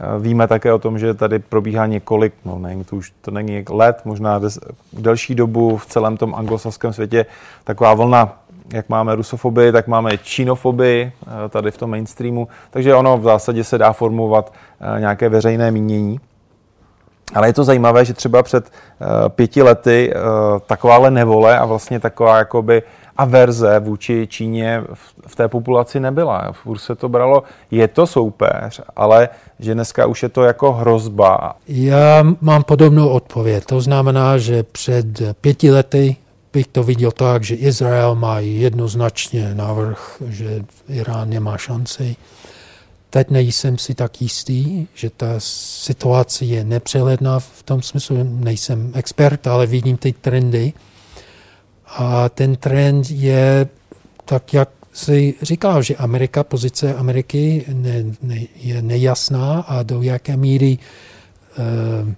Eh, 0.00 0.18
víme 0.18 0.48
také 0.48 0.72
o 0.72 0.78
tom, 0.78 0.98
že 0.98 1.14
tady 1.14 1.38
probíhá 1.38 1.86
několik, 1.86 2.34
no 2.44 2.58
nevím, 2.58 2.84
to 2.84 2.96
už 2.96 3.12
to 3.20 3.30
není 3.30 3.64
let, 3.70 4.00
možná 4.04 4.38
des, 4.38 4.58
delší 4.92 5.34
dobu 5.34 5.76
v 5.76 5.86
celém 5.86 6.16
tom 6.16 6.34
anglosaském 6.34 6.92
světě 6.92 7.26
taková 7.64 7.94
vlna, 7.94 8.38
jak 8.72 8.88
máme 8.88 9.14
rusofobii, 9.14 9.72
tak 9.72 9.86
máme 9.86 10.18
čínofobii 10.18 11.12
eh, 11.22 11.48
tady 11.48 11.70
v 11.70 11.78
tom 11.78 11.90
mainstreamu, 11.90 12.48
takže 12.70 12.94
ono 12.94 13.18
v 13.18 13.22
zásadě 13.22 13.64
se 13.64 13.78
dá 13.78 13.92
formovat 13.92 14.52
eh, 14.80 15.00
nějaké 15.00 15.28
veřejné 15.28 15.70
mínění. 15.70 16.20
Ale 17.34 17.48
je 17.48 17.52
to 17.52 17.64
zajímavé, 17.64 18.04
že 18.04 18.14
třeba 18.14 18.42
před 18.42 18.70
pěti 19.28 19.62
lety 19.62 20.12
takováhle 20.66 21.10
nevole 21.10 21.58
a 21.58 21.64
vlastně 21.64 22.00
taková 22.00 22.38
jakoby 22.38 22.82
averze 23.16 23.80
vůči 23.80 24.26
Číně 24.30 24.82
v 25.26 25.36
té 25.36 25.48
populaci 25.48 26.00
nebyla. 26.00 26.52
Furt 26.52 26.78
se 26.78 26.94
to 26.94 27.08
bralo, 27.08 27.42
je 27.70 27.88
to 27.88 28.06
soupeř, 28.06 28.80
ale 28.96 29.28
že 29.58 29.74
dneska 29.74 30.06
už 30.06 30.22
je 30.22 30.28
to 30.28 30.42
jako 30.42 30.72
hrozba. 30.72 31.56
Já 31.68 32.22
mám 32.40 32.62
podobnou 32.62 33.08
odpověď. 33.08 33.64
To 33.64 33.80
znamená, 33.80 34.38
že 34.38 34.62
před 34.62 35.06
pěti 35.40 35.70
lety 35.70 36.16
bych 36.52 36.66
to 36.66 36.82
viděl 36.82 37.10
tak, 37.10 37.42
že 37.42 37.54
Izrael 37.54 38.14
má 38.14 38.38
jednoznačně 38.38 39.54
návrh, 39.54 40.22
že 40.28 40.64
Irán 40.88 41.30
nemá 41.30 41.56
šanci. 41.58 42.16
Teď 43.16 43.30
nejsem 43.30 43.78
si 43.78 43.94
tak 43.94 44.22
jistý, 44.22 44.86
že 44.94 45.10
ta 45.10 45.26
situace 45.38 46.44
je 46.44 46.64
nepřehledná 46.64 47.38
v 47.40 47.62
tom 47.62 47.82
smyslu, 47.82 48.16
nejsem 48.22 48.92
expert, 48.94 49.46
ale 49.46 49.66
vidím 49.66 49.96
ty 49.96 50.12
trendy. 50.12 50.72
A 51.86 52.28
ten 52.28 52.56
trend 52.56 53.10
je 53.10 53.68
tak, 54.24 54.54
jak 54.54 54.68
si 54.92 55.34
říkal, 55.42 55.82
že 55.82 55.96
Amerika, 55.96 56.44
pozice 56.44 56.94
Ameriky 56.94 57.64
ne, 57.72 58.04
ne, 58.22 58.40
je 58.56 58.82
nejasná 58.82 59.60
a 59.60 59.82
do 59.82 60.02
jaké 60.02 60.36
míry 60.36 60.78
uh, 60.78 62.12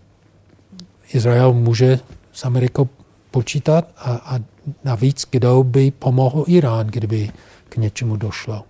Izrael 1.12 1.52
může 1.52 1.98
s 2.32 2.44
Amerikou 2.44 2.88
počítat 3.30 3.88
a, 3.96 4.12
a 4.12 4.38
navíc, 4.84 5.24
kdo 5.30 5.62
by 5.62 5.90
pomohl 5.90 6.44
Irán, 6.46 6.86
kdyby 6.86 7.30
k 7.68 7.76
něčemu 7.76 8.16
došlo. 8.16 8.64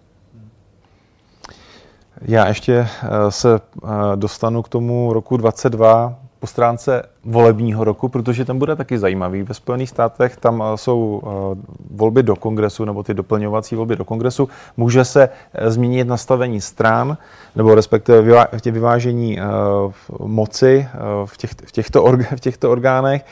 Já 2.23 2.49
ještě 2.49 2.75
eh, 2.75 3.09
se 3.31 3.55
eh, 3.55 3.89
dostanu 4.17 4.63
k 4.63 4.69
tomu 4.69 5.13
roku 5.13 5.37
22 5.37 6.15
po 6.41 6.47
stránce 6.47 7.03
volebního 7.25 7.85
roku, 7.85 8.09
protože 8.09 8.45
ten 8.45 8.59
bude 8.59 8.77
taky 8.77 8.99
zajímavý. 8.99 9.43
Ve 9.43 9.55
Spojených 9.55 9.91
státech 9.91 10.37
tam 10.37 10.63
eh, 10.63 10.77
jsou 10.77 11.23
volby 11.91 12.23
do 12.23 12.37
kongresu 12.37 12.85
nebo 12.85 13.03
ty 13.03 13.15
doplňovací 13.15 13.77
volby 13.77 13.97
do 13.97 14.05
kongresu. 14.05 14.49
Může 14.77 15.05
se 15.05 15.29
změnit 15.67 16.05
nastavení 16.05 16.61
stran 16.61 17.17
nebo 17.57 17.75
respektive 17.75 18.23
vyvážení 18.65 19.39
moci 20.19 20.89
v, 21.25 21.37
těch, 21.37 21.51
v, 21.51 21.73
těchto, 21.73 22.17
v 22.37 22.41
těchto 22.41 22.71
orgánech. 22.71 23.25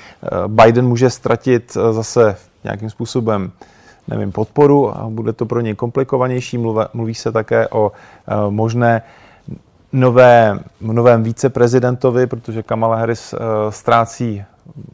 Biden 0.46 0.88
může 0.88 1.10
ztratit 1.10 1.76
zase 1.90 2.36
nějakým 2.64 2.90
způsobem 2.90 3.52
nevím, 4.08 4.32
podporu 4.32 4.98
a 4.98 5.06
bude 5.08 5.32
to 5.32 5.46
pro 5.46 5.60
něj 5.60 5.74
komplikovanější. 5.74 6.58
Mluví, 6.58 6.84
mluví 6.94 7.14
se 7.14 7.32
také 7.32 7.68
o 7.68 7.92
možné 8.50 9.02
nové, 9.92 10.58
novém 10.80 11.22
víceprezidentovi, 11.22 12.26
protože 12.26 12.62
Kamala 12.62 12.96
Harris 12.96 13.32
uh, 13.32 13.38
ztrácí, 13.70 14.44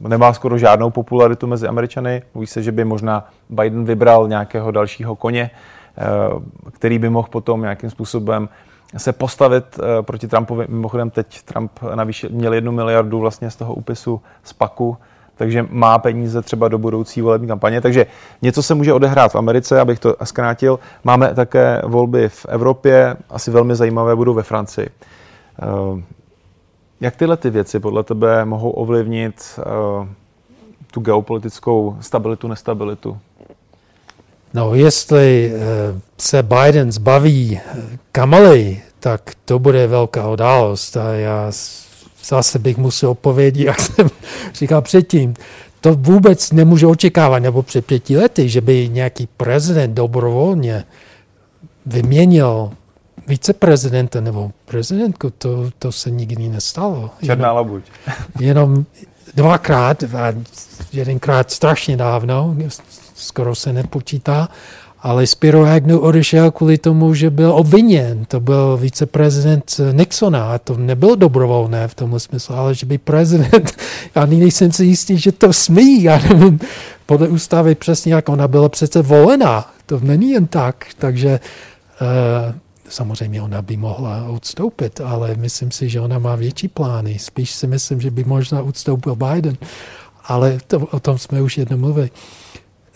nemá 0.00 0.32
skoro 0.32 0.58
žádnou 0.58 0.90
popularitu 0.90 1.46
mezi 1.46 1.68
Američany. 1.68 2.22
Mluví 2.34 2.46
se, 2.46 2.62
že 2.62 2.72
by 2.72 2.84
možná 2.84 3.28
Biden 3.50 3.84
vybral 3.84 4.28
nějakého 4.28 4.70
dalšího 4.70 5.16
koně, 5.16 5.50
uh, 6.32 6.42
který 6.72 6.98
by 6.98 7.10
mohl 7.10 7.28
potom 7.30 7.62
nějakým 7.62 7.90
způsobem 7.90 8.48
se 8.96 9.12
postavit 9.12 9.78
uh, 9.78 9.84
proti 10.02 10.28
Trumpovi. 10.28 10.66
Mimochodem 10.68 11.10
teď 11.10 11.42
Trump 11.42 11.72
navýšil, 11.94 12.30
měl 12.32 12.54
jednu 12.54 12.72
miliardu 12.72 13.18
vlastně 13.20 13.50
z 13.50 13.56
toho 13.56 13.74
úpisu 13.74 14.20
z 14.44 14.52
paku, 14.52 14.96
takže 15.36 15.66
má 15.70 15.98
peníze 15.98 16.42
třeba 16.42 16.68
do 16.68 16.78
budoucí 16.78 17.20
volební 17.20 17.48
kampaně. 17.48 17.80
Takže 17.80 18.06
něco 18.42 18.62
se 18.62 18.74
může 18.74 18.92
odehrát 18.92 19.32
v 19.32 19.36
Americe, 19.36 19.80
abych 19.80 19.98
to 19.98 20.16
zkrátil. 20.24 20.78
Máme 21.04 21.34
také 21.34 21.82
volby 21.84 22.28
v 22.28 22.46
Evropě, 22.48 23.16
asi 23.30 23.50
velmi 23.50 23.74
zajímavé 23.76 24.16
budou 24.16 24.34
ve 24.34 24.42
Francii. 24.42 24.88
Eh, 24.88 26.02
jak 27.00 27.16
tyhle 27.16 27.36
ty 27.36 27.50
věci 27.50 27.80
podle 27.80 28.02
tebe 28.02 28.44
mohou 28.44 28.70
ovlivnit 28.70 29.34
eh, 29.58 29.62
tu 30.90 31.00
geopolitickou 31.00 31.96
stabilitu, 32.00 32.48
nestabilitu? 32.48 33.18
No, 34.54 34.74
jestli 34.74 35.52
eh, 35.54 35.60
se 36.18 36.42
Biden 36.42 36.92
zbaví 36.92 37.60
Kamaly, 38.12 38.82
tak 39.00 39.20
to 39.44 39.58
bude 39.58 39.86
velká 39.86 40.28
událost. 40.28 40.96
A 40.96 41.12
já 41.12 41.52
zase 42.24 42.58
bych 42.58 42.76
musel 42.76 43.10
odpovědět, 43.10 43.64
jak 43.64 43.80
jsem 43.80 44.10
říkal 44.54 44.82
předtím. 44.82 45.34
To 45.80 45.94
vůbec 45.94 46.52
nemůžu 46.52 46.90
očekávat, 46.90 47.38
nebo 47.38 47.62
před 47.62 47.86
pěti 47.86 48.16
lety, 48.16 48.48
že 48.48 48.60
by 48.60 48.88
nějaký 48.88 49.28
prezident 49.36 49.94
dobrovolně 49.94 50.84
vyměnil 51.86 52.70
viceprezidenta 53.26 54.20
nebo 54.20 54.52
prezidentku, 54.64 55.30
to, 55.30 55.70
to 55.78 55.92
se 55.92 56.10
nikdy 56.10 56.48
nestalo. 56.48 57.10
Černá 57.24 57.52
labuť. 57.52 57.82
Jenom 58.40 58.84
dvakrát, 59.34 60.02
a 60.02 60.32
jedenkrát 60.92 61.50
strašně 61.50 61.96
dávno, 61.96 62.56
skoro 63.14 63.54
se 63.54 63.72
nepočítá, 63.72 64.48
ale 65.02 65.26
Spiro 65.26 65.64
Agnew 65.64 66.04
odešel 66.04 66.50
kvůli 66.50 66.78
tomu, 66.78 67.14
že 67.14 67.30
byl 67.30 67.52
obviněn. 67.52 68.24
To 68.24 68.40
byl 68.40 68.76
viceprezident 68.76 69.80
Nixona 69.92 70.52
a 70.52 70.58
to 70.58 70.76
nebylo 70.76 71.14
dobrovolné 71.14 71.88
v 71.88 71.94
tomhle 71.94 72.20
smyslu, 72.20 72.54
ale 72.54 72.74
že 72.74 72.86
by 72.86 72.98
prezident, 72.98 73.72
já 74.14 74.26
nejsem 74.26 74.72
si 74.72 74.84
jistý, 74.84 75.18
že 75.18 75.32
to 75.32 75.52
smí, 75.52 76.02
já 76.02 76.18
nevím, 76.18 76.60
podle 77.06 77.28
ústavy 77.28 77.74
přesně 77.74 78.14
jak 78.14 78.28
ona 78.28 78.48
byla 78.48 78.68
přece 78.68 79.02
volená. 79.02 79.72
To 79.86 80.00
není 80.00 80.30
jen 80.30 80.46
tak, 80.46 80.86
takže 80.98 81.40
uh, 82.00 82.54
samozřejmě 82.88 83.42
ona 83.42 83.62
by 83.62 83.76
mohla 83.76 84.24
odstoupit, 84.28 85.00
ale 85.00 85.34
myslím 85.34 85.70
si, 85.70 85.88
že 85.88 86.00
ona 86.00 86.18
má 86.18 86.36
větší 86.36 86.68
plány. 86.68 87.18
Spíš 87.18 87.50
si 87.50 87.66
myslím, 87.66 88.00
že 88.00 88.10
by 88.10 88.24
možná 88.24 88.62
odstoupil 88.62 89.16
Biden, 89.16 89.56
ale 90.24 90.58
to, 90.66 90.78
o 90.78 91.00
tom 91.00 91.18
jsme 91.18 91.42
už 91.42 91.58
jednou 91.58 91.76
mluvili. 91.76 92.10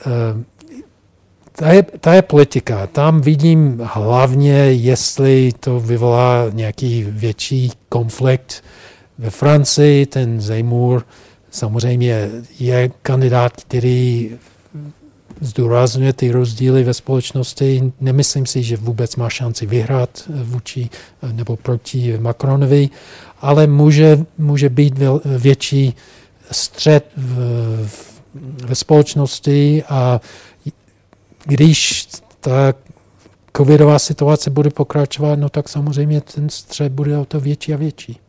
Uh, 0.07 0.43
ta 1.57 1.73
je, 1.73 1.83
ta 1.83 2.15
je 2.15 2.23
politika. 2.23 2.87
Tam 2.87 3.21
vidím 3.21 3.81
hlavně, 3.85 4.57
jestli 4.73 5.53
to 5.61 5.81
vyvolá 5.81 6.45
nějaký 6.53 7.07
větší 7.09 7.73
konflikt. 7.89 8.65
Ve 9.19 9.31
Francii 9.31 10.07
ten 10.07 10.41
Zemmour 10.41 11.07
samozřejmě 11.51 12.29
je 12.59 12.91
kandidát, 13.03 13.53
který 13.57 14.31
zdůrazňuje 15.41 16.13
ty 16.13 16.31
rozdíly 16.31 16.85
ve 16.85 16.95
společnosti. 16.95 17.93
Nemyslím 18.01 18.47
si, 18.47 18.63
že 18.63 18.77
vůbec 18.77 19.17
má 19.17 19.31
šanci 19.31 19.67
vyhrát 19.67 20.23
vůči 20.29 20.91
nebo 21.33 21.57
proti 21.57 22.19
Macronovi, 22.19 22.89
ale 23.41 23.67
může, 23.67 24.19
může 24.39 24.69
být 24.69 24.95
větší 25.25 25.95
střed 26.51 27.05
v, 27.17 27.89
ve 28.67 28.75
společnosti 28.75 29.85
a 29.89 30.21
když 31.47 32.09
ta 32.41 32.75
covidová 33.57 33.99
situace 33.99 34.51
bude 34.51 34.71
pokračovat, 34.71 35.39
no 35.39 35.49
tak 35.49 35.69
samozřejmě 35.69 36.21
ten 36.21 36.49
střed 36.49 36.93
bude 36.93 37.19
o 37.19 37.25
to 37.25 37.41
větší 37.41 37.75
a 37.75 37.77
větší. 37.77 38.21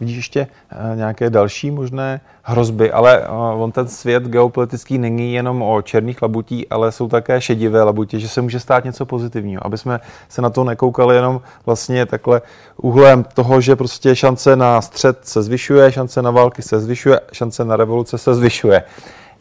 Vidíš 0.00 0.16
ještě 0.16 0.46
eh, 0.70 0.96
nějaké 0.96 1.30
další 1.30 1.70
možné 1.70 2.20
hrozby, 2.42 2.92
ale 2.92 3.22
eh, 3.22 3.28
on 3.56 3.72
ten 3.72 3.88
svět 3.88 4.22
geopolitický 4.22 4.98
není 4.98 5.34
jenom 5.34 5.62
o 5.62 5.82
černých 5.82 6.22
labutí, 6.22 6.68
ale 6.68 6.92
jsou 6.92 7.08
také 7.08 7.40
šedivé 7.40 7.82
labutě, 7.82 8.18
že 8.18 8.28
se 8.28 8.42
může 8.42 8.60
stát 8.60 8.84
něco 8.84 9.06
pozitivního, 9.06 9.66
aby 9.66 9.78
jsme 9.78 10.00
se 10.28 10.42
na 10.42 10.50
to 10.50 10.64
nekoukali 10.64 11.16
jenom 11.16 11.40
vlastně 11.66 12.06
takhle 12.06 12.42
úhlem 12.76 13.24
toho, 13.34 13.60
že 13.60 13.76
prostě 13.76 14.16
šance 14.16 14.56
na 14.56 14.82
střed 14.82 15.18
se 15.22 15.42
zvyšuje, 15.42 15.92
šance 15.92 16.22
na 16.22 16.30
války 16.30 16.62
se 16.62 16.80
zvyšuje, 16.80 17.20
šance 17.32 17.64
na 17.64 17.76
revoluce 17.76 18.18
se 18.18 18.34
zvyšuje. 18.34 18.84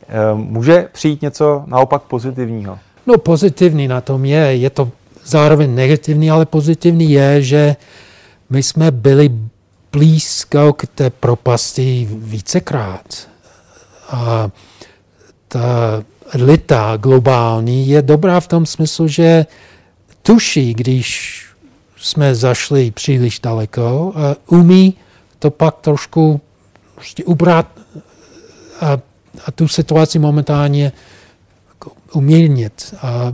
Eh, 0.08 0.34
může 0.34 0.88
přijít 0.92 1.22
něco 1.22 1.64
naopak 1.66 2.02
pozitivního? 2.02 2.80
No 3.08 3.18
pozitivní 3.18 3.88
na 3.88 4.02
tom 4.02 4.26
je, 4.26 4.38
je 4.38 4.70
to 4.70 4.92
zároveň 5.26 5.76
negativní, 5.76 6.32
ale 6.32 6.46
pozitivní 6.46 7.12
je, 7.12 7.42
že 7.42 7.76
my 8.50 8.64
jsme 8.64 8.92
byli 8.92 9.30
blízko 9.92 10.74
k 10.74 10.88
té 10.88 11.10
propasti 11.10 12.08
vícekrát. 12.12 13.30
a 14.10 14.50
ta 15.48 16.04
elita 16.32 16.98
globální 16.98 17.88
je 17.88 18.02
dobrá 18.02 18.40
v 18.40 18.48
tom 18.48 18.66
smyslu, 18.66 19.08
že 19.08 19.46
tuší, 20.22 20.74
když 20.74 21.42
jsme 21.98 22.36
zašli 22.36 22.92
příliš 22.92 23.40
daleko 23.40 24.14
a 24.16 24.36
umí 24.48 24.94
to 25.40 25.52
pak 25.52 25.76
trošku 25.82 26.42
prostě 26.96 27.24
ubrat 27.24 27.68
a, 28.82 28.98
a 29.46 29.52
tu 29.52 29.68
situaci 29.68 30.20
momentálně 30.20 30.92
umírnit. 32.14 32.94
A 33.02 33.34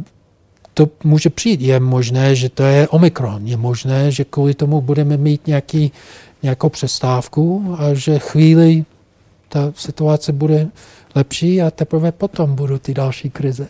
to 0.74 0.90
může 1.04 1.30
přijít. 1.30 1.62
Je 1.62 1.80
možné, 1.80 2.36
že 2.36 2.50
to 2.50 2.64
je 2.64 2.88
Omikron. 2.88 3.48
Je 3.48 3.58
možné, 3.58 4.12
že 4.12 4.24
kvůli 4.24 4.54
tomu 4.54 4.82
budeme 4.82 5.18
mít 5.18 5.48
nějaký, 5.48 5.92
nějakou 6.44 6.70
přestávku 6.70 7.76
a 7.78 7.94
že 7.94 8.20
chvíli 8.20 8.86
ta 9.50 9.74
situace 9.76 10.32
bude 10.32 10.68
lepší 11.16 11.62
a 11.62 11.72
teprve 11.72 12.12
potom 12.12 12.56
budou 12.56 12.78
ty 12.78 12.94
další 12.94 13.30
krize. 13.30 13.68